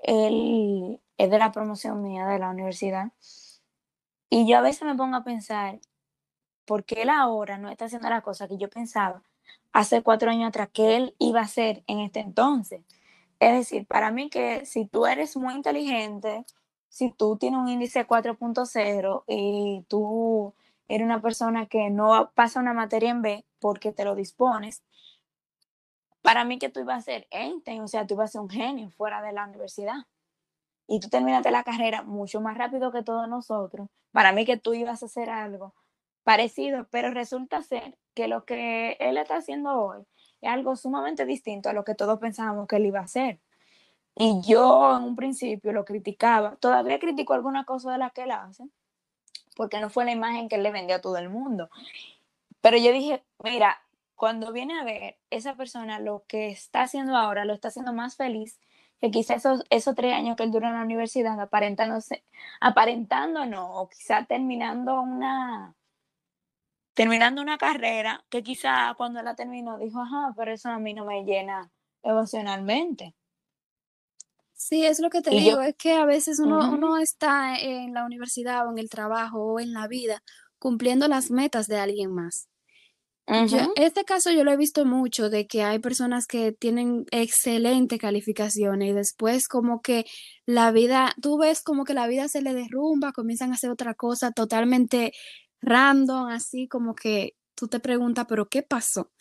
Él 0.00 1.00
es 1.16 1.30
de 1.30 1.38
la 1.38 1.50
promoción 1.50 2.02
mía 2.02 2.26
de 2.26 2.38
la 2.38 2.50
universidad. 2.50 3.12
Y 4.28 4.46
yo 4.46 4.58
a 4.58 4.60
veces 4.60 4.82
me 4.82 4.94
pongo 4.94 5.16
a 5.16 5.24
pensar, 5.24 5.80
¿por 6.66 6.84
qué 6.84 7.02
él 7.02 7.08
ahora 7.08 7.56
no 7.56 7.70
está 7.70 7.86
haciendo 7.86 8.10
la 8.10 8.20
cosa 8.20 8.46
que 8.46 8.58
yo 8.58 8.68
pensaba 8.68 9.22
hace 9.72 10.02
cuatro 10.02 10.30
años 10.30 10.48
atrás 10.48 10.68
que 10.72 10.96
él 10.96 11.14
iba 11.18 11.40
a 11.40 11.48
ser 11.48 11.82
en 11.86 12.00
este 12.00 12.20
entonces. 12.20 12.82
Es 13.40 13.54
decir, 13.54 13.86
para 13.86 14.10
mí 14.10 14.28
que 14.28 14.66
si 14.66 14.86
tú 14.86 15.06
eres 15.06 15.36
muy 15.36 15.54
inteligente, 15.54 16.44
si 16.88 17.12
tú 17.12 17.36
tienes 17.38 17.60
un 17.60 17.68
índice 17.68 18.06
4.0 18.06 19.24
y 19.26 19.84
tú 19.88 20.54
eres 20.88 21.04
una 21.04 21.20
persona 21.20 21.66
que 21.66 21.90
no 21.90 22.32
pasa 22.34 22.60
una 22.60 22.72
materia 22.72 23.10
en 23.10 23.22
B 23.22 23.46
porque 23.60 23.92
te 23.92 24.04
lo 24.04 24.14
dispones, 24.14 24.82
para 26.22 26.44
mí 26.44 26.58
que 26.58 26.68
tú 26.68 26.80
ibas 26.80 26.98
a 26.98 27.02
ser 27.02 27.26
Einstein, 27.30 27.82
o 27.82 27.88
sea, 27.88 28.06
tú 28.06 28.14
ibas 28.14 28.30
a 28.30 28.32
ser 28.32 28.40
un 28.40 28.50
genio 28.50 28.90
fuera 28.90 29.22
de 29.22 29.32
la 29.32 29.44
universidad. 29.44 30.06
Y 30.86 31.00
tú 31.00 31.08
terminaste 31.08 31.50
la 31.50 31.64
carrera 31.64 32.02
mucho 32.02 32.40
más 32.40 32.56
rápido 32.56 32.90
que 32.90 33.02
todos 33.02 33.28
nosotros. 33.28 33.88
Para 34.10 34.32
mí 34.32 34.44
que 34.44 34.56
tú 34.56 34.74
ibas 34.74 35.02
a 35.02 35.06
hacer 35.06 35.30
algo 35.30 35.74
parecido, 36.24 36.86
pero 36.90 37.10
resulta 37.10 37.62
ser 37.62 37.96
que 38.14 38.28
lo 38.28 38.44
que 38.44 38.96
él 39.00 39.16
está 39.16 39.36
haciendo 39.36 39.74
hoy 39.74 40.04
es 40.40 40.50
algo 40.50 40.76
sumamente 40.76 41.24
distinto 41.24 41.68
a 41.68 41.72
lo 41.72 41.84
que 41.84 41.94
todos 41.94 42.18
pensábamos 42.18 42.66
que 42.66 42.76
él 42.76 42.86
iba 42.86 43.00
a 43.00 43.04
hacer. 43.04 43.40
Y 44.14 44.40
yo 44.42 44.96
en 44.96 45.04
un 45.04 45.16
principio 45.16 45.72
lo 45.72 45.84
criticaba, 45.84 46.56
todavía 46.56 46.98
critico 46.98 47.34
alguna 47.34 47.64
cosa 47.64 47.92
de 47.92 47.98
la 47.98 48.10
que 48.10 48.24
él 48.24 48.32
hace, 48.32 48.64
porque 49.58 49.80
no 49.80 49.90
fue 49.90 50.04
la 50.04 50.12
imagen 50.12 50.48
que 50.48 50.54
él 50.54 50.62
le 50.62 50.70
vendió 50.70 50.96
a 50.96 51.00
todo 51.00 51.18
el 51.18 51.28
mundo. 51.28 51.68
Pero 52.60 52.76
yo 52.76 52.92
dije, 52.92 53.24
mira, 53.42 53.82
cuando 54.14 54.52
viene 54.52 54.78
a 54.78 54.84
ver 54.84 55.18
esa 55.30 55.56
persona 55.56 55.98
lo 55.98 56.24
que 56.28 56.48
está 56.48 56.82
haciendo 56.82 57.16
ahora, 57.16 57.44
lo 57.44 57.54
está 57.54 57.68
haciendo 57.68 57.92
más 57.92 58.16
feliz 58.16 58.60
que 59.00 59.10
quizá 59.10 59.34
esos, 59.34 59.64
esos 59.70 59.96
tres 59.96 60.14
años 60.14 60.36
que 60.36 60.44
él 60.44 60.52
duró 60.52 60.68
en 60.68 60.74
la 60.74 60.82
universidad, 60.82 61.40
aparentándose, 61.40 62.24
aparentando 62.60 63.46
no, 63.46 63.74
o 63.80 63.88
quizá 63.88 64.26
terminando 64.26 65.00
una, 65.02 65.74
terminando 66.94 67.42
una 67.42 67.58
carrera 67.58 68.24
que 68.28 68.44
quizá 68.44 68.94
cuando 68.96 69.22
la 69.22 69.34
terminó 69.34 69.78
dijo, 69.78 70.00
ajá, 70.00 70.34
pero 70.36 70.52
eso 70.52 70.68
a 70.68 70.78
mí 70.78 70.94
no 70.94 71.04
me 71.04 71.24
llena 71.24 71.70
emocionalmente. 72.04 73.14
Sí, 74.60 74.84
es 74.84 74.98
lo 74.98 75.08
que 75.08 75.22
te 75.22 75.36
digo, 75.36 75.60
es 75.60 75.76
que 75.76 75.92
a 75.92 76.04
veces 76.04 76.40
uno, 76.40 76.68
uno 76.68 76.98
está 76.98 77.56
en 77.60 77.94
la 77.94 78.04
universidad 78.04 78.66
o 78.66 78.72
en 78.72 78.78
el 78.78 78.90
trabajo 78.90 79.38
o 79.54 79.60
en 79.60 79.72
la 79.72 79.86
vida 79.86 80.22
cumpliendo 80.58 81.06
las 81.06 81.30
metas 81.30 81.68
de 81.68 81.78
alguien 81.78 82.12
más. 82.12 82.48
este 83.76 84.04
caso 84.04 84.30
yo 84.30 84.44
lo 84.44 84.52
he 84.52 84.56
visto 84.56 84.84
mucho 84.84 85.30
de 85.30 85.46
que 85.46 85.62
hay 85.62 85.78
personas 85.78 86.26
que 86.26 86.52
tienen 86.52 87.04
excelente 87.10 87.98
calificaciones 87.98 88.90
y 88.90 88.92
después 88.92 89.48
como 89.48 89.80
que 89.82 90.04
la 90.46 90.72
vida, 90.72 91.14
tú 91.22 91.38
ves 91.38 91.62
como 91.62 91.84
que 91.84 91.94
la 91.94 92.06
vida 92.08 92.28
se 92.28 92.42
le 92.42 92.54
derrumba, 92.54 93.12
comienzan 93.12 93.50
a 93.52 93.54
hacer 93.54 93.70
otra 93.70 93.94
cosa 93.94 94.32
totalmente 94.32 95.12
random, 95.60 96.28
así 96.28 96.68
como 96.68 96.94
que 96.94 97.36
tú 97.54 97.68
te 97.68 97.80
preguntas, 97.80 98.26
pero 98.28 98.48
¿qué 98.48 98.62
pasó? 98.62 99.12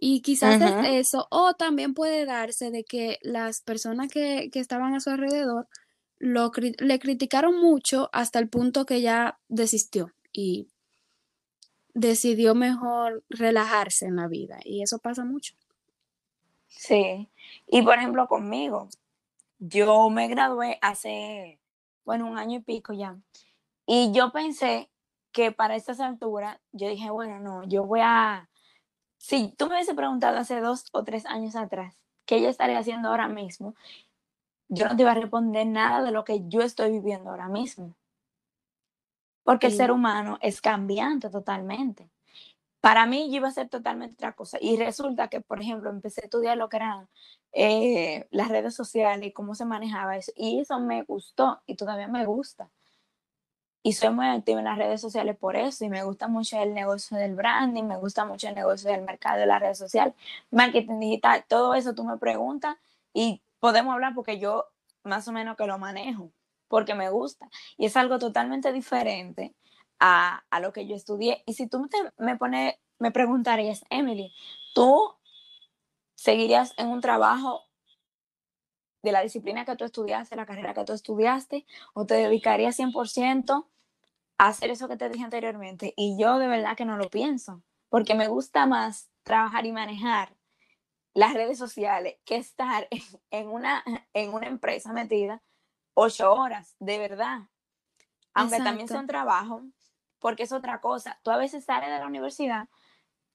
Y 0.00 0.20
quizás 0.20 0.60
es 0.60 1.06
eso, 1.08 1.26
o 1.30 1.54
también 1.54 1.92
puede 1.92 2.24
darse 2.24 2.70
de 2.70 2.84
que 2.84 3.18
las 3.22 3.60
personas 3.60 4.08
que, 4.08 4.48
estaban 4.54 4.94
a 4.94 5.00
su 5.00 5.10
alrededor 5.10 5.66
lo, 6.18 6.52
le 6.78 6.98
criticaron 7.00 7.60
mucho 7.60 8.08
hasta 8.12 8.38
el 8.38 8.48
punto 8.48 8.86
que 8.86 9.00
ya 9.00 9.38
desistió 9.48 10.12
y 10.32 10.68
decidió 11.94 12.54
mejor 12.54 13.24
relajarse 13.28 14.06
en 14.06 14.16
la 14.16 14.28
vida. 14.28 14.58
Y 14.64 14.82
eso 14.82 14.98
pasa 14.98 15.24
mucho. 15.24 15.54
Sí, 16.68 17.28
y 17.66 17.82
por 17.82 17.98
ejemplo 17.98 18.28
conmigo, 18.28 18.88
yo 19.58 20.08
me 20.10 20.28
gradué 20.28 20.78
hace, 20.80 21.58
bueno, 22.04 22.30
un 22.30 22.38
año 22.38 22.58
y 22.58 22.62
pico 22.62 22.92
ya. 22.92 23.16
Y 23.84 24.12
yo 24.12 24.30
pensé 24.30 24.88
que 25.32 25.50
para 25.50 25.74
estas 25.74 25.98
alturas 25.98 26.58
yo 26.72 26.88
dije, 26.88 27.10
bueno, 27.10 27.40
no, 27.40 27.64
yo 27.64 27.84
voy 27.84 28.00
a, 28.02 28.47
si 29.18 29.52
tú 29.56 29.66
me 29.66 29.74
hubiese 29.74 29.94
preguntado 29.94 30.38
hace 30.38 30.60
dos 30.60 30.86
o 30.92 31.04
tres 31.04 31.26
años 31.26 31.56
atrás, 31.56 31.98
¿qué 32.24 32.40
yo 32.40 32.48
estaría 32.48 32.78
haciendo 32.78 33.08
ahora 33.08 33.28
mismo? 33.28 33.74
Yo 34.68 34.86
no 34.86 34.96
te 34.96 35.02
iba 35.02 35.12
a 35.12 35.14
responder 35.14 35.66
nada 35.66 36.02
de 36.02 36.12
lo 36.12 36.24
que 36.24 36.48
yo 36.48 36.62
estoy 36.62 36.92
viviendo 36.92 37.30
ahora 37.30 37.48
mismo. 37.48 37.94
Porque 39.42 39.68
el 39.68 39.72
ser 39.72 39.90
humano 39.90 40.38
es 40.42 40.60
cambiante 40.60 41.30
totalmente. 41.30 42.10
Para 42.80 43.06
mí 43.06 43.30
yo 43.30 43.36
iba 43.36 43.48
a 43.48 43.52
ser 43.52 43.68
totalmente 43.68 44.14
otra 44.14 44.34
cosa. 44.34 44.58
Y 44.60 44.76
resulta 44.76 45.28
que, 45.28 45.40
por 45.40 45.60
ejemplo, 45.60 45.90
empecé 45.90 46.20
a 46.20 46.24
estudiar 46.24 46.56
lo 46.58 46.68
que 46.68 46.76
eran 46.76 47.08
eh, 47.52 48.28
las 48.30 48.48
redes 48.48 48.74
sociales 48.74 49.26
y 49.26 49.32
cómo 49.32 49.54
se 49.54 49.64
manejaba 49.64 50.16
eso. 50.16 50.32
Y 50.36 50.60
eso 50.60 50.78
me 50.80 51.02
gustó 51.02 51.62
y 51.66 51.76
todavía 51.76 52.08
me 52.08 52.26
gusta 52.26 52.70
y 53.88 53.94
soy 53.94 54.10
muy 54.10 54.26
activa 54.26 54.58
en 54.58 54.66
las 54.66 54.76
redes 54.76 55.00
sociales 55.00 55.34
por 55.34 55.56
eso 55.56 55.82
y 55.82 55.88
me 55.88 56.04
gusta 56.04 56.28
mucho 56.28 56.60
el 56.60 56.74
negocio 56.74 57.16
del 57.16 57.34
branding, 57.34 57.84
me 57.84 57.96
gusta 57.96 58.26
mucho 58.26 58.46
el 58.46 58.54
negocio 58.54 58.90
del 58.90 59.00
mercado 59.00 59.40
de 59.40 59.46
las 59.46 59.62
redes 59.62 59.78
sociales, 59.78 60.12
marketing 60.50 61.00
digital, 61.00 61.42
todo 61.48 61.72
eso 61.72 61.94
tú 61.94 62.04
me 62.04 62.18
preguntas 62.18 62.76
y 63.14 63.40
podemos 63.60 63.94
hablar 63.94 64.14
porque 64.14 64.38
yo 64.38 64.66
más 65.04 65.26
o 65.26 65.32
menos 65.32 65.56
que 65.56 65.66
lo 65.66 65.78
manejo, 65.78 66.30
porque 66.68 66.94
me 66.94 67.08
gusta 67.08 67.48
y 67.78 67.86
es 67.86 67.96
algo 67.96 68.18
totalmente 68.18 68.72
diferente 68.72 69.54
a, 69.98 70.44
a 70.50 70.60
lo 70.60 70.74
que 70.74 70.86
yo 70.86 70.94
estudié. 70.94 71.42
Y 71.46 71.54
si 71.54 71.66
tú 71.66 71.88
me 72.18 72.36
pones, 72.36 72.74
me 72.98 73.10
preguntarías, 73.10 73.86
Emily, 73.88 74.34
¿tú 74.74 75.14
seguirías 76.14 76.74
en 76.76 76.88
un 76.88 77.00
trabajo 77.00 77.62
de 79.02 79.12
la 79.12 79.22
disciplina 79.22 79.64
que 79.64 79.76
tú 79.76 79.84
estudiaste, 79.86 80.36
la 80.36 80.44
carrera 80.44 80.74
que 80.74 80.84
tú 80.84 80.92
estudiaste, 80.92 81.64
o 81.94 82.04
te 82.04 82.16
dedicarías 82.16 82.78
100% 82.78 83.50
a 83.50 83.77
hacer 84.38 84.70
eso 84.70 84.88
que 84.88 84.96
te 84.96 85.08
dije 85.08 85.24
anteriormente. 85.24 85.92
Y 85.96 86.16
yo 86.18 86.38
de 86.38 86.48
verdad 86.48 86.76
que 86.76 86.84
no 86.84 86.96
lo 86.96 87.10
pienso, 87.10 87.62
porque 87.88 88.14
me 88.14 88.28
gusta 88.28 88.66
más 88.66 89.10
trabajar 89.24 89.66
y 89.66 89.72
manejar 89.72 90.34
las 91.14 91.34
redes 91.34 91.58
sociales 91.58 92.16
que 92.24 92.36
estar 92.36 92.88
en, 93.30 93.48
una, 93.48 93.84
en 94.14 94.32
una 94.32 94.46
empresa 94.46 94.92
metida 94.92 95.42
ocho 95.94 96.32
horas, 96.32 96.76
de 96.78 96.98
verdad. 96.98 97.42
Aunque 98.32 98.58
también 98.58 98.86
sea 98.86 99.00
un 99.00 99.08
trabajo, 99.08 99.62
porque 100.20 100.44
es 100.44 100.52
otra 100.52 100.80
cosa. 100.80 101.18
Tú 101.24 101.32
a 101.32 101.36
veces 101.36 101.64
sales 101.64 101.90
de 101.90 101.98
la 101.98 102.06
universidad, 102.06 102.68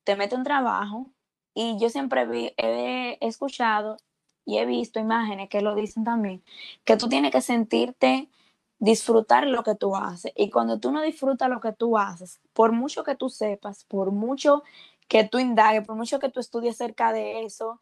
te 0.05 0.15
metes 0.15 0.37
un 0.37 0.45
trabajo, 0.45 1.11
y 1.53 1.77
yo 1.79 1.89
siempre 1.89 2.53
he 2.57 3.17
escuchado 3.21 3.97
y 4.45 4.57
he 4.57 4.65
visto 4.65 4.99
imágenes 4.99 5.49
que 5.49 5.61
lo 5.61 5.75
dicen 5.75 6.03
también, 6.03 6.43
que 6.83 6.97
tú 6.97 7.07
tienes 7.07 7.31
que 7.31 7.41
sentirte, 7.41 8.29
disfrutar 8.83 9.47
lo 9.47 9.63
que 9.63 9.75
tú 9.75 9.95
haces. 9.95 10.33
Y 10.35 10.49
cuando 10.49 10.77
tú 10.77 10.91
no 10.91 11.01
disfrutas 11.01 11.49
lo 11.49 11.61
que 11.61 11.71
tú 11.71 11.97
haces, 11.97 12.41
por 12.51 12.73
mucho 12.73 13.05
que 13.05 13.15
tú 13.15 13.29
sepas, 13.29 13.85
por 13.85 14.11
mucho 14.11 14.63
que 15.07 15.23
tú 15.23 15.39
indagues, 15.39 15.87
por 15.87 15.95
mucho 15.95 16.19
que 16.19 16.29
tú 16.29 16.41
estudies 16.41 16.75
acerca 16.75 17.13
de 17.13 17.45
eso, 17.45 17.79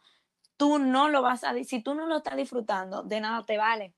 tú 0.57 0.77
no 0.77 1.09
lo 1.09 1.23
vas 1.23 1.43
a, 1.43 1.55
si 1.63 1.81
tú 1.81 1.95
no 1.95 2.05
lo 2.05 2.17
estás 2.17 2.37
disfrutando, 2.37 3.01
de 3.01 3.19
nada 3.19 3.43
te 3.43 3.57
vale. 3.57 3.95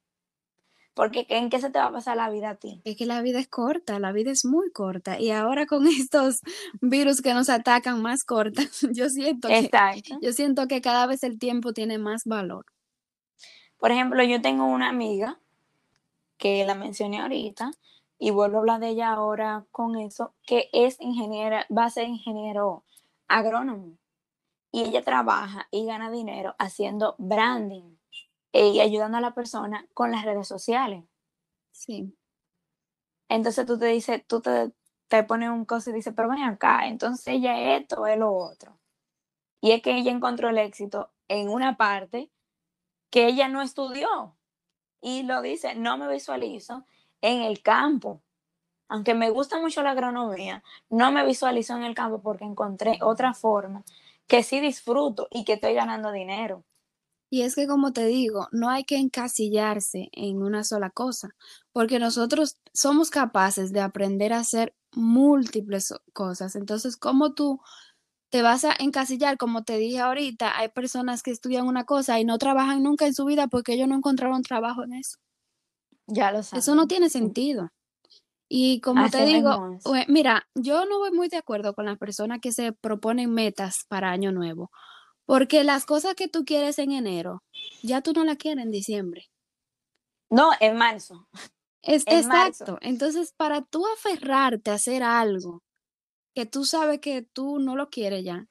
Porque 0.94 1.26
¿en 1.28 1.50
qué 1.50 1.60
se 1.60 1.72
te 1.72 1.80
va 1.80 1.88
a 1.88 1.92
pasar 1.92 2.16
la 2.16 2.30
vida 2.30 2.52
a 2.52 2.56
ti? 2.56 2.82
Es 2.86 2.96
que 2.96 3.06
la 3.06 3.22
vida 3.22 3.40
es 3.40 3.50
corta, 3.50 4.00
la 4.00 4.14
vida 4.14 4.32
es 4.32 4.46
muy 4.46 4.72
corta. 4.72 5.20
Y 5.20 5.32
ahora 5.32 5.66
con 5.66 5.86
estos 5.88 6.40
virus 6.80 7.22
que 7.22 7.34
nos 7.34 7.50
atacan 7.50 8.02
más 8.02 8.24
cortas, 8.24 8.80
yo 8.94 9.10
siento, 9.10 9.50
que, 9.50 9.70
yo 10.22 10.32
siento 10.32 10.70
que 10.70 10.80
cada 10.80 11.06
vez 11.06 11.24
el 11.24 11.38
tiempo 11.38 11.74
tiene 11.74 11.98
más 11.98 12.24
valor. 12.24 12.66
Por 13.78 13.92
ejemplo, 13.92 14.24
yo 14.24 14.42
tengo 14.42 14.66
una 14.68 14.88
amiga 14.88 15.42
que 16.44 16.66
la 16.66 16.76
mencioné 16.76 17.22
ahorita 17.22 17.72
y 18.20 18.32
vuelvo 18.32 18.58
a 18.58 18.60
hablar 18.60 18.82
de 18.82 18.90
ella 18.90 19.14
ahora 19.14 19.66
con 19.72 19.96
eso, 19.96 20.34
que 20.46 20.70
es 20.74 21.00
ingeniera, 21.00 21.66
va 21.76 21.86
a 21.86 21.90
ser 21.90 22.10
ingeniero 22.10 22.84
agrónomo. 23.30 23.98
Y 24.70 24.82
ella 24.82 25.06
trabaja 25.06 25.70
y 25.72 25.86
gana 25.86 26.12
dinero 26.12 26.54
haciendo 26.60 27.16
branding 27.18 27.96
y 28.52 28.82
ayudando 28.82 29.20
a 29.20 29.22
la 29.22 29.34
persona 29.34 29.88
con 29.94 30.12
las 30.12 30.26
redes 30.26 30.46
sociales. 30.46 31.06
Sí. 31.72 32.14
Entonces 33.30 33.66
tú 33.66 33.80
te 33.80 33.86
dices, 33.86 34.22
tú 34.28 34.42
te, 34.42 34.74
te 35.08 35.24
pones 35.24 35.50
un 35.50 35.64
cosa 35.64 35.92
y 35.92 35.94
dices, 35.94 36.14
pero 36.14 36.28
ven 36.28 36.44
acá, 36.44 36.88
entonces 36.88 37.26
ella 37.26 37.58
es 37.58 37.84
esto, 37.84 38.06
es 38.06 38.18
lo 38.18 38.34
otro. 38.36 38.78
Y 39.62 39.72
es 39.72 39.82
que 39.82 39.96
ella 39.96 40.12
encontró 40.12 40.50
el 40.50 40.58
éxito 40.58 41.10
en 41.30 41.48
una 41.48 41.78
parte 41.78 42.30
que 43.10 43.28
ella 43.28 43.48
no 43.48 43.62
estudió. 43.62 44.36
Y 45.04 45.24
lo 45.24 45.42
dice, 45.42 45.76
no 45.76 45.98
me 45.98 46.08
visualizo 46.08 46.86
en 47.22 47.42
el 47.42 47.62
campo. 47.62 48.24
Aunque 48.88 49.14
me 49.14 49.30
gusta 49.30 49.60
mucho 49.60 49.84
la 49.84 49.92
agronomía, 49.92 50.64
no 50.90 51.12
me 51.12 51.26
visualizo 51.26 51.76
en 51.76 51.84
el 51.84 51.94
campo 51.94 52.22
porque 52.22 52.46
encontré 52.46 53.00
otra 53.02 53.34
forma 53.34 53.84
que 54.28 54.44
sí 54.44 54.62
disfruto 54.62 55.28
y 55.30 55.44
que 55.44 55.54
estoy 55.54 55.74
ganando 55.74 56.12
dinero. 56.12 56.64
Y 57.30 57.42
es 57.42 57.56
que, 57.56 57.68
como 57.68 57.92
te 57.92 58.06
digo, 58.06 58.48
no 58.52 58.70
hay 58.70 58.84
que 58.84 58.98
encasillarse 58.98 60.10
en 60.12 60.42
una 60.42 60.64
sola 60.64 60.92
cosa, 60.92 61.36
porque 61.72 62.00
nosotros 62.00 62.60
somos 62.74 63.10
capaces 63.10 63.74
de 63.74 63.82
aprender 63.82 64.32
a 64.32 64.40
hacer 64.40 64.76
múltiples 64.92 65.94
cosas. 66.14 66.56
Entonces, 66.56 66.96
¿cómo 66.96 67.34
tú 67.34 67.60
te 68.34 68.42
vas 68.42 68.66
a 68.66 68.74
encasillar? 68.80 69.38
Como 69.38 69.64
te 69.64 69.78
dije 69.78 70.00
ahorita, 70.00 70.58
hay 70.58 70.70
personas 70.70 71.22
que 71.22 71.30
estudian 71.30 71.68
una 71.68 71.84
cosa 71.84 72.20
y 72.20 72.26
no 72.26 72.40
trabajan 72.40 72.82
nunca 72.82 73.06
en 73.06 73.14
su 73.14 73.26
vida 73.26 73.46
porque 73.46 73.74
ellos 73.74 73.88
no 73.88 73.94
encontraron 73.94 74.42
trabajo 74.42 74.84
en 74.84 74.94
eso. 74.94 75.20
Ya 76.08 76.32
lo 76.32 76.42
sabes. 76.42 76.66
Eso 76.66 76.74
no 76.74 76.88
tiene 76.88 77.12
sentido. 77.12 77.70
Y 78.50 78.82
como 78.82 79.08
te 79.12 79.24
digo, 79.24 79.76
es. 79.76 79.86
ue- 79.86 80.08
mira, 80.08 80.48
yo 80.56 80.86
no 80.86 80.98
voy 80.98 81.12
muy 81.12 81.28
de 81.28 81.38
acuerdo 81.38 81.76
con 81.76 81.86
las 81.86 82.00
personas 82.00 82.40
que 82.42 82.52
se 82.52 82.74
proponen 82.74 83.32
metas 83.32 83.86
para 83.88 84.10
Año 84.10 84.32
Nuevo, 84.32 84.72
porque 85.28 85.64
las 85.64 85.86
cosas 85.86 86.16
que 86.16 86.28
tú 86.28 86.44
quieres 86.44 86.80
en 86.80 86.92
enero, 86.92 87.44
ya 87.84 88.02
tú 88.02 88.14
no 88.14 88.24
las 88.24 88.38
quieres 88.38 88.66
en 88.66 88.72
diciembre. 88.72 89.28
No, 90.32 90.50
en 90.60 90.76
marzo. 90.76 91.28
Es 91.84 92.04
En 92.08 92.28
marzo. 92.28 92.64
exacto. 92.64 92.78
Entonces, 92.82 93.32
para 93.38 93.62
tú 93.62 93.86
aferrarte 93.96 94.72
a 94.72 94.74
hacer 94.74 95.04
algo 95.04 95.62
que 96.34 96.46
tú 96.46 96.66
sabes 96.66 97.00
que 97.00 97.22
tú 97.22 97.60
no 97.60 97.76
lo 97.76 97.90
quieres 97.90 98.24
ya, 98.24 98.48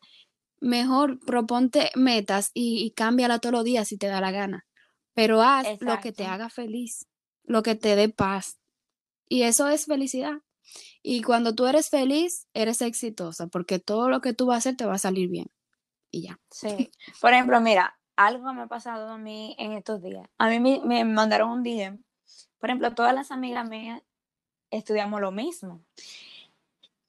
mejor 0.60 1.18
proponte 1.20 1.90
metas 1.94 2.50
y, 2.54 2.84
y 2.84 2.92
cámbiala 2.92 3.40
todos 3.40 3.52
los 3.52 3.64
días 3.64 3.88
si 3.88 3.98
te 3.98 4.06
da 4.06 4.20
la 4.20 4.30
gana. 4.30 4.66
Pero 5.14 5.42
haz 5.42 5.66
lo 5.80 6.00
que 6.00 6.12
te 6.12 6.24
haga 6.24 6.48
feliz, 6.48 7.06
lo 7.44 7.62
que 7.62 7.74
te 7.74 7.96
dé 7.96 8.08
paz. 8.08 8.58
Y 9.28 9.42
eso 9.42 9.68
es 9.68 9.86
felicidad. 9.86 10.40
Y 11.02 11.22
cuando 11.22 11.54
tú 11.54 11.66
eres 11.66 11.90
feliz, 11.90 12.48
eres 12.54 12.80
exitosa, 12.80 13.48
porque 13.48 13.78
todo 13.78 14.08
lo 14.08 14.20
que 14.20 14.32
tú 14.32 14.46
vas 14.46 14.54
a 14.54 14.58
hacer 14.58 14.76
te 14.76 14.86
va 14.86 14.94
a 14.94 14.98
salir 14.98 15.28
bien. 15.28 15.50
Y 16.10 16.22
ya. 16.28 16.40
Sí. 16.50 16.90
Por 17.20 17.32
ejemplo, 17.32 17.60
mira, 17.60 17.98
algo 18.16 18.52
me 18.52 18.62
ha 18.62 18.66
pasado 18.68 19.08
a 19.08 19.18
mí 19.18 19.56
en 19.58 19.72
estos 19.72 20.02
días. 20.02 20.28
A 20.38 20.48
mí 20.48 20.60
me, 20.60 20.80
me 20.84 21.04
mandaron 21.04 21.50
un 21.50 21.62
DM. 21.62 22.02
Por 22.58 22.70
ejemplo, 22.70 22.94
todas 22.94 23.14
las 23.14 23.30
amigas 23.30 23.68
mías 23.68 24.02
estudiamos 24.70 25.20
lo 25.20 25.32
mismo. 25.32 25.84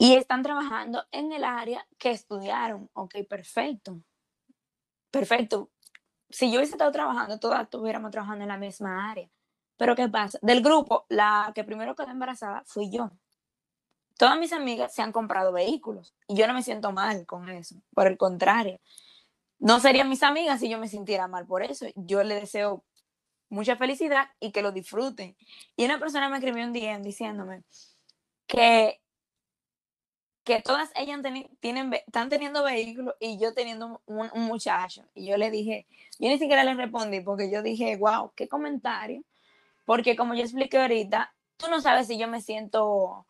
Y 0.04 0.16
están 0.16 0.44
trabajando 0.44 1.06
en 1.14 1.32
el 1.32 1.46
área 1.46 1.88
que 1.98 2.12
estudiaron. 2.12 2.90
Ok, 2.92 3.16
perfecto. 3.30 4.02
Perfecto. 5.10 5.72
Si 6.30 6.52
yo 6.52 6.58
hubiese 6.58 6.74
estado 6.74 6.92
trabajando, 6.92 7.40
todas 7.40 7.64
estuviéramos 7.64 8.12
trabajando 8.12 8.44
en 8.44 8.50
la 8.50 8.58
misma 8.58 9.10
área. 9.10 9.30
Pero 9.78 9.96
¿qué 9.96 10.10
pasa? 10.10 10.40
Del 10.42 10.62
grupo, 10.62 11.06
la 11.08 11.54
que 11.56 11.64
primero 11.64 11.96
quedó 11.96 12.10
embarazada 12.10 12.64
fui 12.66 12.92
yo. 12.92 13.12
Todas 14.18 14.38
mis 14.38 14.52
amigas 14.52 14.94
se 14.94 15.02
han 15.02 15.14
comprado 15.14 15.54
vehículos 15.54 16.14
y 16.28 16.36
yo 16.36 16.48
no 16.48 16.54
me 16.54 16.64
siento 16.64 16.92
mal 16.92 17.26
con 17.26 17.48
eso. 17.48 17.76
Por 17.96 18.08
el 18.08 18.18
contrario, 18.18 18.82
no 19.58 19.80
serían 19.80 20.10
mis 20.10 20.24
amigas 20.24 20.60
si 20.60 20.68
yo 20.68 20.80
me 20.80 20.90
sintiera 20.90 21.30
mal 21.30 21.48
por 21.48 21.64
eso. 21.64 21.86
Yo 21.96 22.24
le 22.24 22.36
deseo 22.36 22.84
mucha 23.48 23.78
felicidad 23.78 24.28
y 24.42 24.52
que 24.52 24.64
lo 24.64 24.74
disfruten. 24.74 25.38
Y 25.78 25.86
una 25.86 25.98
persona 25.98 26.28
me 26.28 26.40
escribió 26.40 26.66
un 26.66 26.74
DM 26.74 27.04
diciéndome 27.04 27.64
que, 28.48 29.00
que 30.44 30.62
todas 30.62 30.92
ellas 30.96 31.20
tienen, 31.60 31.94
están 31.94 32.30
teniendo 32.30 32.64
vehículos 32.64 33.16
y 33.20 33.40
yo 33.40 33.54
teniendo 33.54 34.02
un, 34.06 34.30
un 34.34 34.42
muchacho. 34.44 35.04
Y 35.16 35.26
yo 35.26 35.38
le 35.38 35.52
dije, 35.52 35.88
yo 36.20 36.30
ni 36.30 36.38
siquiera 36.38 36.64
le 36.64 36.74
respondí 36.74 37.22
porque 37.22 37.50
yo 37.50 37.62
dije, 37.62 37.96
wow, 37.98 38.32
qué 38.36 38.48
comentario. 38.48 39.24
Porque 39.86 40.16
como 40.16 40.34
yo 40.34 40.44
expliqué 40.44 40.78
ahorita, 40.78 41.34
tú 41.58 41.68
no 41.70 41.82
sabes 41.82 42.08
si 42.08 42.18
yo 42.18 42.28
me 42.28 42.42
siento 42.42 43.26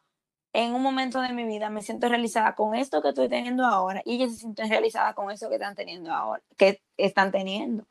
en 0.54 0.74
un 0.74 0.82
momento 0.82 1.20
de 1.22 1.34
mi 1.34 1.44
vida, 1.46 1.70
me 1.70 1.82
siento 1.82 2.08
realizada 2.10 2.54
con 2.56 2.76
esto 2.76 3.02
que 3.02 3.10
estoy 3.10 3.28
teniendo 3.28 3.66
ahora 3.66 4.02
y 4.06 4.16
ellas 4.16 4.34
se 4.34 4.38
sienten 4.38 4.70
realizadas 4.70 5.16
con 5.16 5.32
eso 5.32 5.50
que 5.50 5.56
están 5.56 5.76
teniendo 5.76 6.12
ahora, 6.14 6.44
que 6.58 6.82
están 6.98 7.32
teniendo. 7.32 7.86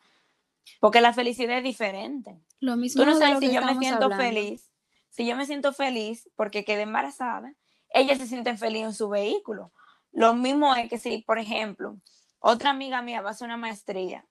Porque 0.78 1.00
la 1.00 1.12
felicidad 1.12 1.58
es 1.58 1.64
diferente. 1.64 2.38
Lo 2.60 2.76
mismo 2.76 3.02
Tú 3.02 3.10
no 3.10 3.16
sabes 3.16 3.40
si 3.40 3.52
yo 3.52 3.62
me 3.62 3.76
siento 3.78 4.04
hablando. 4.04 4.24
feliz, 4.24 4.70
si 5.10 5.26
yo 5.26 5.36
me 5.36 5.44
siento 5.46 5.72
feliz 5.72 6.30
porque 6.36 6.64
quedé 6.64 6.82
embarazada, 6.82 7.52
ellas 7.94 8.18
se 8.18 8.26
sienten 8.26 8.58
felices 8.58 8.88
en 8.88 8.94
su 8.94 9.08
vehículo. 9.08 9.72
Lo 10.12 10.34
mismo 10.34 10.74
es 10.74 10.88
que 10.88 10.98
si, 10.98 11.18
por 11.22 11.38
ejemplo, 11.38 11.98
otra 12.38 12.70
amiga 12.70 13.02
mía 13.02 13.22
va 13.22 13.28
a 13.28 13.32
hacer 13.32 13.46
una 13.46 13.56
maestría, 13.56 14.26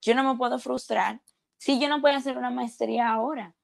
yo 0.00 0.14
no 0.14 0.24
me 0.24 0.36
puedo 0.38 0.58
frustrar 0.58 1.20
si 1.58 1.80
yo 1.80 1.88
no 1.88 2.00
puedo 2.00 2.16
hacer 2.16 2.36
una 2.36 2.50
maestría 2.50 3.10
ahora. 3.10 3.54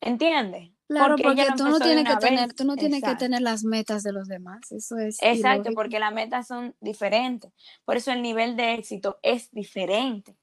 ¿Entiendes? 0.00 0.70
Claro, 0.86 1.16
Porque 1.16 1.46
tú 1.56 1.64
no 1.64 1.78
tienes 1.78 2.06
que 2.06 2.16
tener, 2.16 2.52
tú 2.52 2.64
no 2.64 2.76
tienes 2.76 3.02
que 3.02 3.14
tener 3.14 3.40
las 3.40 3.64
metas 3.64 4.02
de 4.02 4.12
los 4.12 4.28
demás. 4.28 4.70
Eso 4.70 4.98
es 4.98 5.16
Exacto, 5.22 5.70
ilógico. 5.70 5.74
porque 5.74 5.98
las 5.98 6.12
metas 6.12 6.46
son 6.46 6.76
diferentes. 6.80 7.50
Por 7.86 7.96
eso 7.96 8.12
el 8.12 8.20
nivel 8.20 8.56
de 8.56 8.74
éxito 8.74 9.18
es 9.22 9.50
diferente. 9.50 10.36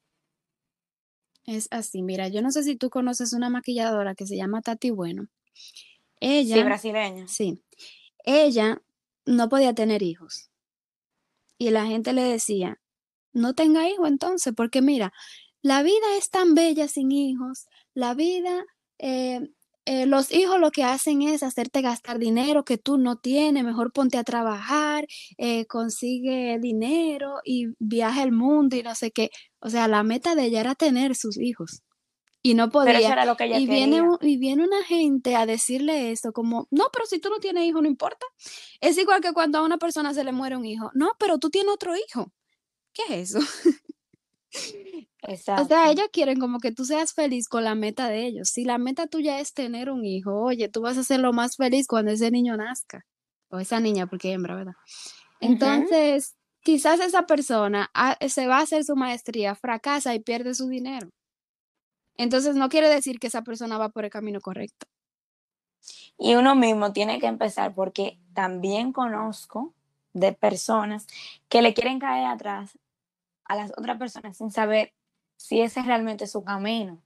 Es 1.44 1.68
así. 1.70 2.02
Mira, 2.02 2.26
yo 2.28 2.42
no 2.42 2.50
sé 2.50 2.64
si 2.64 2.76
tú 2.76 2.90
conoces 2.90 3.32
una 3.32 3.50
maquilladora 3.50 4.16
que 4.16 4.26
se 4.26 4.36
llama 4.36 4.62
Tati 4.62 4.90
Bueno. 4.90 5.28
Sí, 6.50 6.60
Ella, 6.60 6.64
brasileña. 6.64 7.26
sí, 7.28 7.62
ella 8.24 8.82
no 9.26 9.48
podía 9.48 9.74
tener 9.74 10.02
hijos. 10.02 10.50
Y 11.58 11.70
la 11.70 11.86
gente 11.86 12.12
le 12.12 12.22
decía, 12.22 12.80
no 13.32 13.54
tenga 13.54 13.88
hijos 13.88 14.08
entonces, 14.08 14.52
porque 14.56 14.82
mira, 14.82 15.12
la 15.62 15.82
vida 15.82 16.16
es 16.18 16.30
tan 16.30 16.54
bella 16.54 16.88
sin 16.88 17.12
hijos. 17.12 17.66
La 17.94 18.14
vida, 18.14 18.64
eh, 18.98 19.40
eh, 19.86 20.06
los 20.06 20.32
hijos 20.32 20.60
lo 20.60 20.70
que 20.72 20.84
hacen 20.84 21.22
es 21.22 21.42
hacerte 21.42 21.82
gastar 21.82 22.18
dinero 22.18 22.64
que 22.64 22.78
tú 22.78 22.98
no 22.98 23.16
tienes. 23.16 23.64
Mejor 23.64 23.92
ponte 23.92 24.18
a 24.18 24.24
trabajar, 24.24 25.06
eh, 25.38 25.66
consigue 25.66 26.58
dinero 26.60 27.36
y 27.44 27.68
viaja 27.78 28.22
el 28.24 28.32
mundo 28.32 28.76
y 28.76 28.82
no 28.82 28.94
sé 28.94 29.12
qué. 29.12 29.30
O 29.60 29.70
sea, 29.70 29.88
la 29.88 30.02
meta 30.02 30.34
de 30.34 30.46
ella 30.46 30.60
era 30.60 30.74
tener 30.74 31.14
sus 31.16 31.38
hijos. 31.38 31.82
Y 32.44 32.54
no 32.54 32.70
Pero 32.82 32.98
eso 32.98 33.08
podía. 33.08 33.12
era 33.12 33.24
lo 33.24 33.36
que 33.36 33.44
ella 33.44 33.58
Y 33.58 33.66
viene, 33.66 33.96
quería. 33.98 34.18
y 34.20 34.36
viene 34.38 34.64
una 34.64 34.82
gente 34.84 35.36
a 35.36 35.46
decirle 35.46 36.10
eso, 36.10 36.32
como, 36.32 36.66
no, 36.70 36.86
pero 36.92 37.06
si 37.06 37.20
tú 37.20 37.28
no 37.30 37.38
tienes 37.38 37.64
hijo, 37.64 37.80
no 37.82 37.88
importa. 37.88 38.26
Es 38.80 38.98
igual 38.98 39.20
que 39.20 39.32
cuando 39.32 39.58
a 39.58 39.62
una 39.62 39.78
persona 39.78 40.12
se 40.14 40.24
le 40.24 40.32
muere 40.32 40.56
un 40.56 40.64
hijo. 40.66 40.90
No, 40.94 41.12
pero 41.18 41.38
tú 41.38 41.50
tienes 41.50 41.72
otro 41.72 41.94
hijo. 41.96 42.32
¿Qué 42.94 43.02
es 43.22 43.34
eso? 43.34 43.40
O 45.24 45.30
Exacto. 45.30 45.66
sea, 45.68 45.90
ellos 45.90 46.06
quieren 46.12 46.40
como 46.40 46.58
que 46.58 46.72
tú 46.72 46.84
seas 46.84 47.12
feliz 47.14 47.48
con 47.48 47.62
la 47.64 47.74
meta 47.76 48.08
de 48.08 48.26
ellos. 48.26 48.48
Si 48.48 48.64
la 48.64 48.78
meta 48.78 49.06
tuya 49.06 49.38
es 49.40 49.54
tener 49.54 49.88
un 49.88 50.04
hijo, 50.04 50.34
oye, 50.42 50.68
tú 50.68 50.80
vas 50.82 50.98
a 50.98 51.04
ser 51.04 51.20
lo 51.20 51.32
más 51.32 51.56
feliz 51.56 51.86
cuando 51.86 52.10
ese 52.10 52.30
niño 52.30 52.56
nazca. 52.56 53.02
O 53.48 53.58
esa 53.60 53.78
niña, 53.80 54.06
porque 54.08 54.30
es 54.30 54.34
hembra, 54.34 54.56
¿verdad? 54.56 54.72
Entonces, 55.40 56.34
quizás 56.62 57.00
esa 57.00 57.26
persona 57.26 57.90
se 58.28 58.46
va 58.48 58.58
a 58.58 58.62
hacer 58.62 58.84
su 58.84 58.96
maestría, 58.96 59.54
fracasa 59.54 60.14
y 60.14 60.20
pierde 60.20 60.54
su 60.54 60.68
dinero. 60.68 61.08
Entonces, 62.16 62.56
no 62.56 62.68
quiere 62.68 62.88
decir 62.88 63.18
que 63.18 63.26
esa 63.26 63.42
persona 63.42 63.78
va 63.78 63.88
por 63.88 64.04
el 64.04 64.10
camino 64.10 64.40
correcto. 64.40 64.86
Y 66.18 66.34
uno 66.34 66.54
mismo 66.54 66.92
tiene 66.92 67.18
que 67.18 67.26
empezar 67.26 67.74
porque 67.74 68.18
también 68.34 68.92
conozco 68.92 69.74
de 70.12 70.32
personas 70.32 71.06
que 71.48 71.62
le 71.62 71.74
quieren 71.74 71.98
caer 71.98 72.26
atrás 72.26 72.78
a 73.44 73.56
las 73.56 73.72
otras 73.76 73.98
personas 73.98 74.36
sin 74.36 74.50
saber 74.50 74.94
si 75.36 75.60
ese 75.60 75.80
es 75.80 75.86
realmente 75.86 76.26
su 76.26 76.44
camino. 76.44 77.02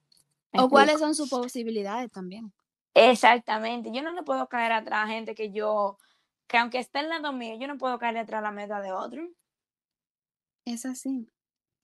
¿Me 0.53 0.62
O 0.62 0.69
cuáles 0.69 0.99
son 0.99 1.14
sus 1.14 1.31
posibilidades 1.31 2.11
también. 2.11 2.53
Exactamente. 2.95 3.90
Yo 3.92 4.03
no 4.03 4.12
le 4.12 4.23
puedo 4.23 4.49
caer 4.49 4.73
atrás 4.73 5.05
a 5.05 5.09
gente 5.09 5.35
que 5.35 5.53
yo, 5.53 5.99
que 6.47 6.59
aunque 6.59 6.79
esté 6.79 7.01
en 7.01 7.09
lado 7.09 7.33
mío, 7.33 7.57
yo 7.59 7.66
no 7.66 7.79
puedo 7.79 7.99
caer 7.99 8.19
atrás 8.19 8.40
a 8.40 8.42
la 8.42 8.53
meta 8.53 8.81
de 8.81 8.92
otro. 8.92 9.29
Es 10.64 10.85
así. 10.85 11.29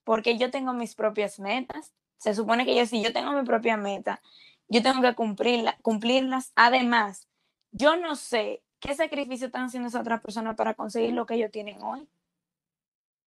porque 0.05 0.37
yo 0.37 0.51
tengo 0.51 0.73
mis 0.73 0.95
propias 0.95 1.39
metas. 1.39 1.93
Se 2.23 2.35
supone 2.35 2.65
que 2.65 2.77
yo, 2.77 2.87
si 2.87 3.03
yo 3.03 3.13
tengo 3.13 3.33
mi 3.33 3.45
propia 3.45 3.77
meta, 3.77 4.23
yo 4.69 4.81
tengo 4.81 5.03
que 5.03 5.15
cumplirla, 5.15 5.77
cumplirlas. 5.83 6.53
Además, 6.55 7.29
yo 7.73 7.97
no 7.97 8.15
sé 8.15 8.63
qué 8.79 8.95
sacrificio 8.95 9.47
están 9.47 9.65
haciendo 9.65 9.89
esas 9.89 10.03
otras 10.03 10.21
personas 10.21 10.55
para 10.55 10.75
conseguir 10.75 11.15
lo 11.15 11.27
que 11.27 11.35
ellos 11.35 11.51
tienen 11.51 11.83
hoy. 11.83 12.09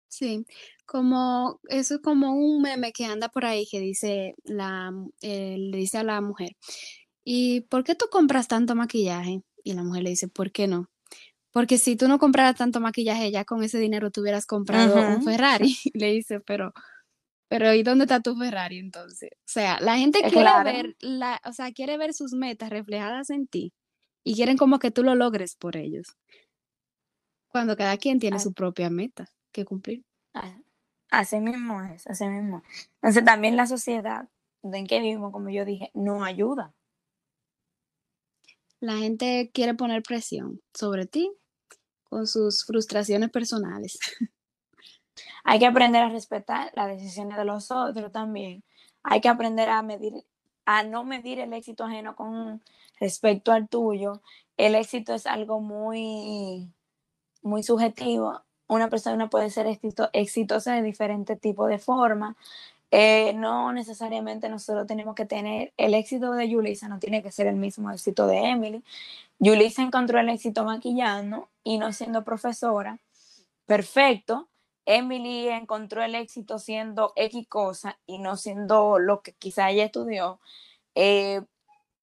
Sí, 0.08 0.46
como 0.86 1.60
eso 1.68 1.96
es 1.96 2.02
como 2.02 2.34
un 2.34 2.62
meme 2.62 2.94
que 2.94 3.04
anda 3.04 3.28
por 3.28 3.44
ahí 3.44 3.68
que 3.70 3.82
dice 3.82 4.36
la, 4.46 4.94
eh, 5.22 5.58
le 5.58 5.78
dice 5.78 5.98
a 5.98 6.04
la 6.04 6.22
mujer, 6.22 6.56
¿y 7.26 7.62
por 7.62 7.84
qué 7.84 7.94
tú 7.94 8.06
compras 8.10 8.48
tanto 8.48 8.74
maquillaje? 8.74 9.42
Y 9.66 9.74
la 9.74 9.84
mujer 9.84 10.04
le 10.04 10.12
dice, 10.12 10.30
¿por 10.30 10.54
qué 10.54 10.68
no? 10.68 10.90
Porque 11.52 11.78
si 11.78 11.98
tú 11.98 12.08
no 12.08 12.20
compraras 12.20 12.56
tanto 12.56 12.80
maquillaje, 12.80 13.32
ya 13.32 13.44
con 13.44 13.64
ese 13.64 13.80
dinero 13.80 14.12
tú 14.12 14.22
hubieras 14.22 14.46
comprado 14.46 14.96
un. 14.96 15.24
Ferrari. 15.24 15.76
Le 15.94 16.12
dice, 16.12 16.40
pero, 16.40 16.72
pero 17.48 17.74
¿y 17.74 17.84
dónde 17.84 18.06
está 18.06 18.20
tu 18.22 18.36
Ferrari 18.36 18.80
entonces? 18.80 19.30
O 19.34 19.38
sea, 19.46 19.80
la 19.82 19.98
gente 19.98 20.20
Eh, 20.20 20.30
quiere 20.30 20.42
claro. 20.42 20.64
ver 20.72 20.96
la, 21.00 21.42
o 21.46 21.54
sea, 21.54 21.72
quiere 21.72 21.98
ver 21.98 22.14
sus 22.14 22.34
metas 22.34 22.70
reflejadas 22.70 23.30
en 23.30 23.48
ti 23.48 23.74
y 24.24 24.36
quieren 24.36 24.58
como 24.58 24.80
que 24.80 24.92
tú 24.92 25.04
lo 25.04 25.16
logres 25.16 25.56
por 25.56 25.78
ellos. 25.78 26.08
Cuando 27.50 27.76
cada 27.78 27.98
quien 27.98 28.20
tiene 28.20 28.38
Ah. 28.38 28.40
su 28.42 28.54
propia 28.54 28.90
meta 28.90 29.26
que 29.52 29.66
cumplir. 29.66 30.04
Ah, 30.34 30.58
Así 31.10 31.40
mismo 31.40 31.82
es, 31.84 32.06
así 32.08 32.26
mismo. 32.28 32.64
Entonces 32.96 33.24
también 33.24 33.56
la 33.56 33.66
sociedad 33.66 34.28
en 34.62 34.86
que 34.88 35.00
vivimos, 35.00 35.32
como 35.32 35.50
yo 35.50 35.64
dije, 35.64 35.90
no 35.94 36.26
ayuda. 36.26 36.74
La 38.82 38.98
gente 38.98 39.50
quiere 39.54 39.74
poner 39.74 40.04
presión 40.04 40.62
sobre 40.74 41.06
ti 41.08 41.32
con 42.04 42.28
sus 42.28 42.66
frustraciones 42.66 43.30
personales. 43.30 43.98
Hay 45.48 45.60
que 45.60 45.66
aprender 45.68 46.04
a 46.04 46.10
respetar 46.10 46.72
las 46.76 46.90
decisiones 46.90 47.38
de 47.38 47.46
los 47.46 47.72
otros 47.72 48.12
también. 48.12 48.64
Hay 49.04 49.22
que 49.22 49.30
aprender 49.30 49.70
a 49.70 49.82
medir, 49.82 50.26
a 50.66 50.84
no 50.84 51.06
medir 51.06 51.40
el 51.40 51.54
éxito 51.54 51.86
ajeno 51.86 52.16
con 52.18 52.62
respecto 53.00 53.54
al 53.54 53.70
tuyo. 53.70 54.22
El 54.58 54.76
éxito 54.76 55.14
es 55.14 55.26
algo 55.26 55.62
muy, 55.62 56.70
muy 57.44 57.64
subjetivo. 57.64 58.42
Una 58.68 58.90
persona 58.90 59.30
puede 59.30 59.50
ser 59.52 59.68
exito- 59.68 60.10
exitosa 60.14 60.76
de 60.76 60.84
diferentes 60.84 61.40
tipos 61.40 61.70
de 61.70 61.80
formas. 61.80 62.36
eh, 62.92 63.34
no 63.36 63.74
necesariamente 63.74 64.50
nosotros 64.50 64.88
tenemos 64.88 65.16
que 65.16 65.26
tener 65.26 65.74
el 65.78 65.94
éxito 65.96 66.34
de 66.34 66.50
Yulisa, 66.50 66.90
no 66.90 67.00
tiene 67.00 67.24
que 67.24 67.32
ser 67.32 67.48
el 67.48 67.56
mismo 67.58 67.92
éxito 67.92 68.28
de 68.28 68.40
Emily. 68.52 68.84
Yulisa 69.40 69.84
encontró 69.84 70.20
el 70.20 70.30
éxito 70.30 70.64
maquillando 70.66 71.50
y 71.64 71.80
no 71.80 71.94
siendo 71.94 72.24
profesora. 72.26 73.00
Perfecto. 73.68 74.50
Emily 74.88 75.50
encontró 75.50 76.02
el 76.02 76.16
éxito 76.16 76.60
siendo 76.60 77.12
X 77.18 77.46
cosa 77.50 78.00
y 78.06 78.20
no 78.20 78.38
siendo 78.38 79.00
lo 79.00 79.22
que 79.22 79.34
quizá 79.34 79.70
ella 79.70 79.84
estudió. 79.84 80.40
Eh, 80.96 81.42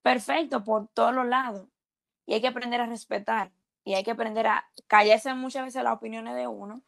perfecto 0.03 0.64
por 0.64 0.88
todos 0.88 1.14
los 1.14 1.27
lados. 1.27 1.66
Y 2.27 2.35
hay 2.35 2.42
que 2.42 2.49
aprender 2.49 2.83
a 2.83 2.87
respetar 2.87 3.53
y 3.85 3.94
hay 3.94 4.05
que 4.05 4.11
aprender 4.11 4.47
a 4.47 4.66
callarse 4.87 5.33
muchas 5.35 5.64
veces 5.64 5.83
las 5.83 5.94
opiniones 5.94 6.35
de 6.37 6.47
uno 6.47 6.83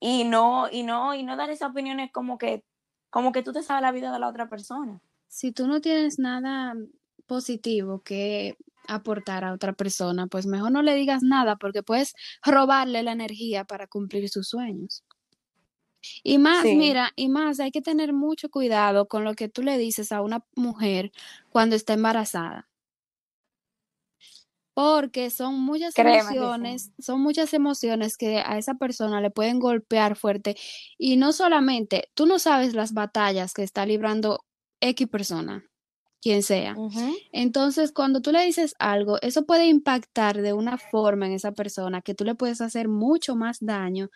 y 0.00 0.24
no 0.24 0.68
y 0.68 0.82
no 0.82 1.14
y 1.14 1.22
no 1.22 1.36
dar 1.36 1.50
esas 1.50 1.70
opiniones 1.70 2.10
como 2.10 2.36
que 2.36 2.64
como 3.08 3.30
que 3.30 3.44
tú 3.44 3.52
te 3.52 3.62
sabes 3.62 3.82
la 3.82 3.92
vida 3.92 4.12
de 4.12 4.18
la 4.18 4.28
otra 4.28 4.48
persona. 4.48 5.00
Si 5.28 5.52
tú 5.52 5.68
no 5.68 5.80
tienes 5.80 6.18
nada 6.18 6.74
positivo 7.26 8.02
que 8.02 8.56
aportar 8.88 9.44
a 9.44 9.52
otra 9.52 9.74
persona, 9.74 10.26
pues 10.26 10.46
mejor 10.46 10.72
no 10.72 10.82
le 10.82 10.96
digas 10.96 11.22
nada 11.22 11.54
porque 11.54 11.84
puedes 11.84 12.14
robarle 12.44 13.04
la 13.04 13.12
energía 13.12 13.64
para 13.64 13.86
cumplir 13.86 14.28
sus 14.28 14.48
sueños. 14.48 15.04
Y 16.22 16.38
más, 16.38 16.64
mira, 16.64 17.12
y 17.16 17.28
más, 17.28 17.60
hay 17.60 17.70
que 17.70 17.82
tener 17.82 18.12
mucho 18.12 18.48
cuidado 18.50 19.06
con 19.08 19.24
lo 19.24 19.34
que 19.34 19.48
tú 19.48 19.62
le 19.62 19.78
dices 19.78 20.12
a 20.12 20.22
una 20.22 20.44
mujer 20.56 21.12
cuando 21.50 21.76
está 21.76 21.92
embarazada. 21.94 22.68
Porque 24.74 25.30
son 25.30 25.60
muchas 25.60 25.94
emociones, 25.98 26.92
son 26.98 27.20
muchas 27.20 27.52
emociones 27.52 28.16
que 28.16 28.38
a 28.38 28.56
esa 28.56 28.74
persona 28.74 29.20
le 29.20 29.30
pueden 29.30 29.58
golpear 29.58 30.16
fuerte. 30.16 30.56
Y 30.96 31.16
no 31.16 31.32
solamente, 31.32 32.10
tú 32.14 32.24
no 32.26 32.38
sabes 32.38 32.72
las 32.74 32.94
batallas 32.94 33.52
que 33.52 33.62
está 33.62 33.84
librando 33.84 34.44
X 34.80 35.08
persona, 35.08 35.66
quien 36.22 36.42
sea. 36.42 36.76
Entonces, 37.32 37.92
cuando 37.92 38.22
tú 38.22 38.32
le 38.32 38.44
dices 38.44 38.74
algo, 38.78 39.18
eso 39.22 39.44
puede 39.44 39.66
impactar 39.66 40.40
de 40.40 40.52
una 40.54 40.78
forma 40.78 41.26
en 41.26 41.32
esa 41.32 41.52
persona 41.52 42.00
que 42.00 42.14
tú 42.14 42.24
le 42.24 42.34
puedes 42.34 42.60
hacer 42.62 42.88
mucho 42.88 43.36
más 43.36 43.58
daño 43.60 44.08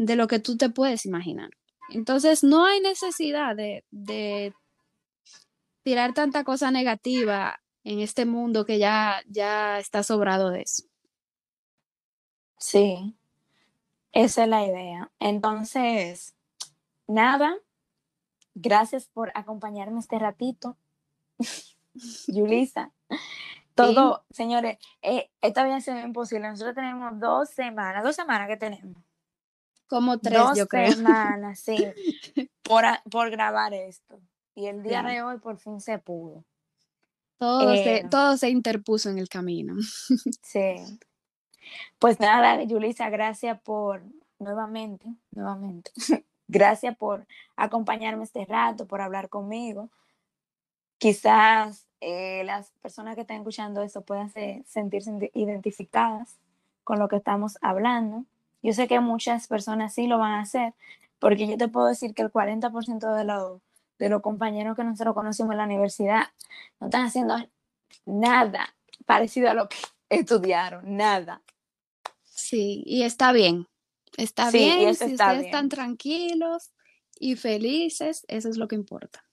de 0.00 0.16
lo 0.16 0.28
que 0.28 0.38
tú 0.38 0.56
te 0.56 0.70
puedes 0.70 1.04
imaginar. 1.04 1.50
Entonces, 1.90 2.42
no 2.42 2.64
hay 2.64 2.80
necesidad 2.80 3.54
de, 3.54 3.84
de 3.90 4.54
tirar 5.82 6.14
tanta 6.14 6.42
cosa 6.42 6.70
negativa 6.70 7.60
en 7.84 8.00
este 8.00 8.24
mundo 8.24 8.64
que 8.64 8.78
ya, 8.78 9.20
ya 9.26 9.78
está 9.78 10.02
sobrado 10.02 10.48
de 10.48 10.62
eso. 10.62 10.84
Sí, 12.56 13.14
esa 14.12 14.44
es 14.44 14.48
la 14.48 14.64
idea. 14.64 15.10
Entonces, 15.18 16.34
nada, 17.06 17.58
gracias 18.54 19.06
por 19.06 19.30
acompañarme 19.34 20.00
este 20.00 20.18
ratito. 20.18 20.78
Yulisa, 22.26 22.90
todo, 23.74 24.24
señores, 24.30 24.78
eh, 25.02 25.28
esta 25.42 25.62
vida 25.62 25.82
sido 25.82 25.98
imposible. 26.00 26.48
Nosotros 26.48 26.74
tenemos 26.74 27.20
dos 27.20 27.50
semanas, 27.50 28.02
dos 28.02 28.16
semanas 28.16 28.48
que 28.48 28.56
tenemos 28.56 29.09
como 29.90 30.18
tres, 30.18 30.40
yo 30.56 30.68
creo. 30.68 30.92
semanas, 30.92 31.58
sí, 31.58 31.76
por, 32.62 32.84
por 33.10 33.28
grabar 33.30 33.74
esto. 33.74 34.20
Y 34.54 34.66
el 34.66 34.82
día 34.84 35.02
de 35.02 35.20
hoy 35.22 35.38
por 35.38 35.58
fin 35.58 35.80
se 35.80 35.98
pudo. 35.98 36.44
Todo, 37.38 37.74
se, 37.74 37.96
eh, 37.96 38.06
todo 38.08 38.36
se 38.36 38.50
interpuso 38.50 39.10
en 39.10 39.18
el 39.18 39.28
camino. 39.28 39.74
Sí. 40.42 40.76
Pues 41.98 42.18
nada, 42.20 42.62
Yulisa, 42.62 43.10
gracias 43.10 43.60
por, 43.60 44.02
nuevamente, 44.38 45.06
nuevamente, 45.30 45.92
gracias 46.48 46.96
por 46.96 47.26
acompañarme 47.56 48.24
este 48.24 48.44
rato, 48.44 48.86
por 48.86 49.00
hablar 49.00 49.28
conmigo. 49.28 49.90
Quizás 50.98 51.86
eh, 52.00 52.42
las 52.44 52.72
personas 52.80 53.14
que 53.14 53.22
están 53.22 53.38
escuchando 53.38 53.82
esto 53.82 54.02
puedan 54.02 54.32
sentirse 54.66 55.30
identificadas 55.34 56.38
con 56.84 56.98
lo 56.98 57.08
que 57.08 57.16
estamos 57.16 57.58
hablando. 57.60 58.24
Yo 58.62 58.72
sé 58.72 58.88
que 58.88 59.00
muchas 59.00 59.46
personas 59.46 59.94
sí 59.94 60.06
lo 60.06 60.18
van 60.18 60.32
a 60.32 60.40
hacer, 60.40 60.74
porque 61.18 61.46
yo 61.46 61.56
te 61.56 61.68
puedo 61.68 61.86
decir 61.86 62.14
que 62.14 62.22
el 62.22 62.30
40% 62.30 63.14
de, 63.14 63.24
los 63.24 63.60
de 63.98 64.08
los 64.08 64.22
compañeros 64.22 64.76
que 64.76 64.84
nosotros 64.84 65.14
conocimos 65.14 65.52
en 65.52 65.58
la 65.58 65.64
universidad 65.64 66.24
no 66.80 66.88
están 66.88 67.04
haciendo 67.04 67.36
nada 68.04 68.74
parecido 69.06 69.50
a 69.50 69.54
lo 69.54 69.68
que 69.68 69.76
estudiaron, 70.08 70.96
nada. 70.96 71.42
Sí, 72.24 72.82
y 72.86 73.02
está 73.02 73.32
bien. 73.32 73.66
Está 74.16 74.50
bien, 74.50 74.94
si 74.94 75.04
ustedes 75.04 75.46
están 75.46 75.68
tranquilos 75.68 76.72
y 77.18 77.36
felices, 77.36 78.24
eso 78.28 78.48
es 78.48 78.56
lo 78.56 78.66
que 78.66 78.74
importa. 78.74 79.24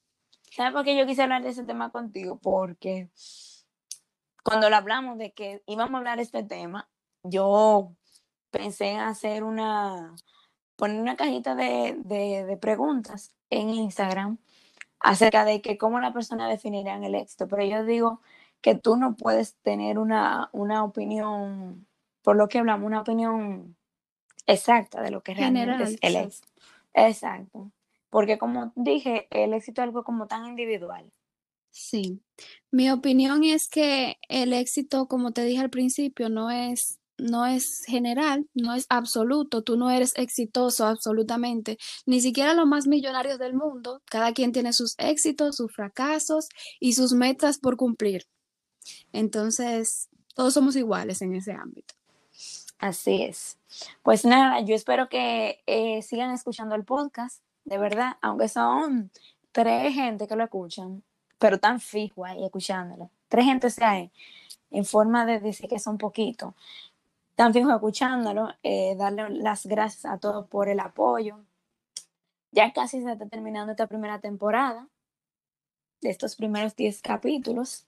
¿Sabes 0.51 0.73
por 0.73 0.85
qué 0.85 0.97
yo 0.97 1.05
quise 1.05 1.23
hablar 1.23 1.41
de 1.43 1.49
ese 1.49 1.63
tema 1.63 1.91
contigo? 1.91 2.39
Porque 2.39 3.09
cuando 4.43 4.69
lo 4.69 4.75
hablamos 4.75 5.17
de 5.17 5.33
que 5.33 5.61
íbamos 5.65 5.95
a 5.95 5.97
hablar 5.97 6.17
de 6.17 6.23
este 6.23 6.43
tema, 6.43 6.89
yo 7.23 7.96
pensé 8.51 8.91
en 8.91 8.99
hacer 8.99 9.43
una, 9.43 10.15
poner 10.75 11.01
una 11.01 11.15
cajita 11.15 11.55
de, 11.55 12.57
preguntas 12.61 13.35
en 13.49 13.69
Instagram 13.69 14.37
acerca 14.99 15.45
de 15.45 15.61
que 15.61 15.77
cómo 15.77 15.99
la 15.99 16.13
persona 16.13 16.49
definiría 16.49 16.95
el 16.95 17.15
éxito. 17.15 17.47
Pero 17.47 17.63
yo 17.65 17.83
digo 17.83 18.21
que 18.61 18.75
tú 18.75 18.97
no 18.97 19.15
puedes 19.15 19.55
tener 19.55 19.99
una, 19.99 20.49
una 20.51 20.83
opinión, 20.83 21.87
por 22.21 22.35
lo 22.35 22.47
que 22.47 22.59
hablamos, 22.59 22.87
una 22.87 23.01
opinión 23.01 23.75
exacta 24.45 25.01
de 25.01 25.11
lo 25.11 25.21
que 25.21 25.33
realmente 25.33 25.83
es 25.83 25.97
el 26.01 26.15
éxito. 26.15 26.47
Exacto. 26.93 27.71
Porque 28.09 28.37
como 28.37 28.71
dije, 28.75 29.27
el 29.29 29.53
éxito 29.53 29.81
es 29.81 29.87
algo 29.87 30.03
como 30.03 30.27
tan 30.27 30.45
individual. 30.45 31.11
Sí. 31.69 32.21
Mi 32.71 32.89
opinión 32.89 33.43
es 33.43 33.67
que 33.67 34.17
el 34.29 34.53
éxito, 34.53 35.07
como 35.07 35.31
te 35.31 35.43
dije 35.43 35.61
al 35.61 35.69
principio, 35.69 36.29
no 36.29 36.49
es 36.49 36.99
no 37.17 37.45
es 37.45 37.83
general, 37.85 38.47
no 38.53 38.73
es 38.73 38.85
absoluto, 38.89 39.63
tú 39.63 39.77
no 39.77 39.89
eres 39.89 40.13
exitoso 40.17 40.85
absolutamente, 40.85 41.77
ni 42.05 42.21
siquiera 42.21 42.53
los 42.53 42.67
más 42.67 42.87
millonarios 42.87 43.39
del 43.39 43.53
mundo, 43.53 44.01
cada 44.05 44.33
quien 44.33 44.51
tiene 44.51 44.73
sus 44.73 44.95
éxitos, 44.97 45.55
sus 45.55 45.73
fracasos 45.73 46.47
y 46.79 46.93
sus 46.93 47.13
metas 47.13 47.59
por 47.59 47.77
cumplir. 47.77 48.25
Entonces, 49.11 50.09
todos 50.35 50.53
somos 50.53 50.75
iguales 50.75 51.21
en 51.21 51.35
ese 51.35 51.53
ámbito. 51.53 51.95
Así 52.79 53.23
es. 53.23 53.57
Pues 54.03 54.23
nada, 54.23 54.61
yo 54.61 54.75
espero 54.75 55.09
que 55.09 55.61
eh, 55.65 56.01
sigan 56.03 56.31
escuchando 56.31 56.75
el 56.75 56.85
podcast, 56.85 57.41
de 57.65 57.77
verdad, 57.77 58.17
aunque 58.21 58.47
son 58.47 59.11
tres 59.51 59.93
gente 59.93 60.27
que 60.27 60.35
lo 60.35 60.43
escuchan, 60.43 61.03
pero 61.39 61.59
tan 61.59 61.79
fijo 61.79 62.23
ahí 62.23 62.43
escuchándolo. 62.45 63.09
Tres 63.27 63.45
gente 63.45 63.69
se 63.71 63.83
hay 63.83 64.11
en 64.69 64.85
forma 64.85 65.25
de 65.25 65.39
decir 65.39 65.67
que 65.67 65.79
son 65.79 65.97
poquitos 65.97 66.53
tan 67.37 67.53
fijo 67.53 67.71
escuchándolo, 67.71 68.49
eh, 68.63 68.95
darle 68.97 69.29
las 69.29 69.67
gracias 69.67 70.05
a 70.11 70.17
todos 70.17 70.47
por 70.47 70.69
el 70.69 70.79
apoyo. 70.79 71.45
Ya 72.51 72.73
casi 72.73 72.99
se 73.03 73.11
está 73.11 73.27
terminando 73.27 73.71
esta 73.71 73.85
primera 73.85 74.19
temporada 74.19 74.87
de 76.01 76.09
estos 76.09 76.35
primeros 76.35 76.75
10 76.75 76.99
capítulos, 77.03 77.85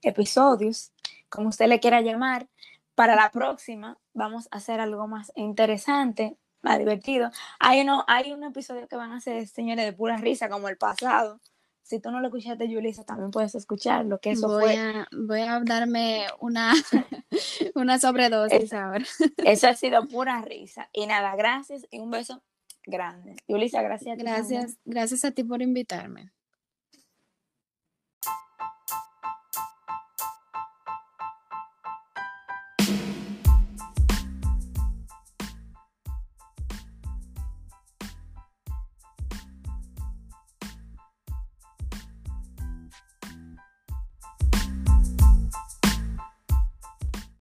episodios, 0.00 0.92
como 1.28 1.48
usted 1.48 1.66
le 1.66 1.80
quiera 1.80 2.02
llamar. 2.02 2.48
Para 2.94 3.16
la 3.16 3.32
próxima 3.32 3.98
vamos 4.12 4.46
a 4.52 4.58
hacer 4.58 4.78
algo 4.78 5.08
más 5.08 5.32
interesante, 5.34 6.38
más 6.62 6.78
divertido. 6.78 7.32
Hay, 7.58 7.80
uno, 7.80 8.04
hay 8.06 8.32
un 8.32 8.44
episodio 8.44 8.86
que 8.86 8.94
van 8.94 9.10
a 9.10 9.20
ser, 9.20 9.48
señores, 9.48 9.86
de 9.86 9.92
pura 9.92 10.18
risa, 10.18 10.48
como 10.48 10.68
el 10.68 10.76
pasado, 10.76 11.40
si 11.84 12.00
tú 12.00 12.10
no 12.10 12.20
lo 12.20 12.28
escuchaste, 12.28 12.66
Julissa, 12.66 13.04
también 13.04 13.30
puedes 13.30 13.54
escucharlo, 13.54 14.18
que 14.18 14.30
eso 14.30 14.48
voy 14.48 14.62
fue... 14.62 14.78
A, 14.78 15.06
voy 15.12 15.40
a 15.40 15.60
darme 15.60 16.26
una, 16.40 16.72
una 17.74 17.98
sobredosis 17.98 18.72
ahora. 18.72 19.04
Eso 19.44 19.68
ha 19.68 19.74
sido 19.74 20.06
pura 20.08 20.42
risa. 20.42 20.88
Y 20.92 21.06
nada, 21.06 21.34
gracias 21.36 21.86
y 21.90 21.98
un 21.98 22.10
beso 22.10 22.42
grande. 22.86 23.36
Julissa, 23.46 23.82
gracias 23.82 24.14
a 24.14 24.16
ti. 24.16 24.22
Gracias, 24.22 24.78
gracias 24.84 25.24
a 25.24 25.30
ti 25.30 25.44
por 25.44 25.62
invitarme. 25.62 26.33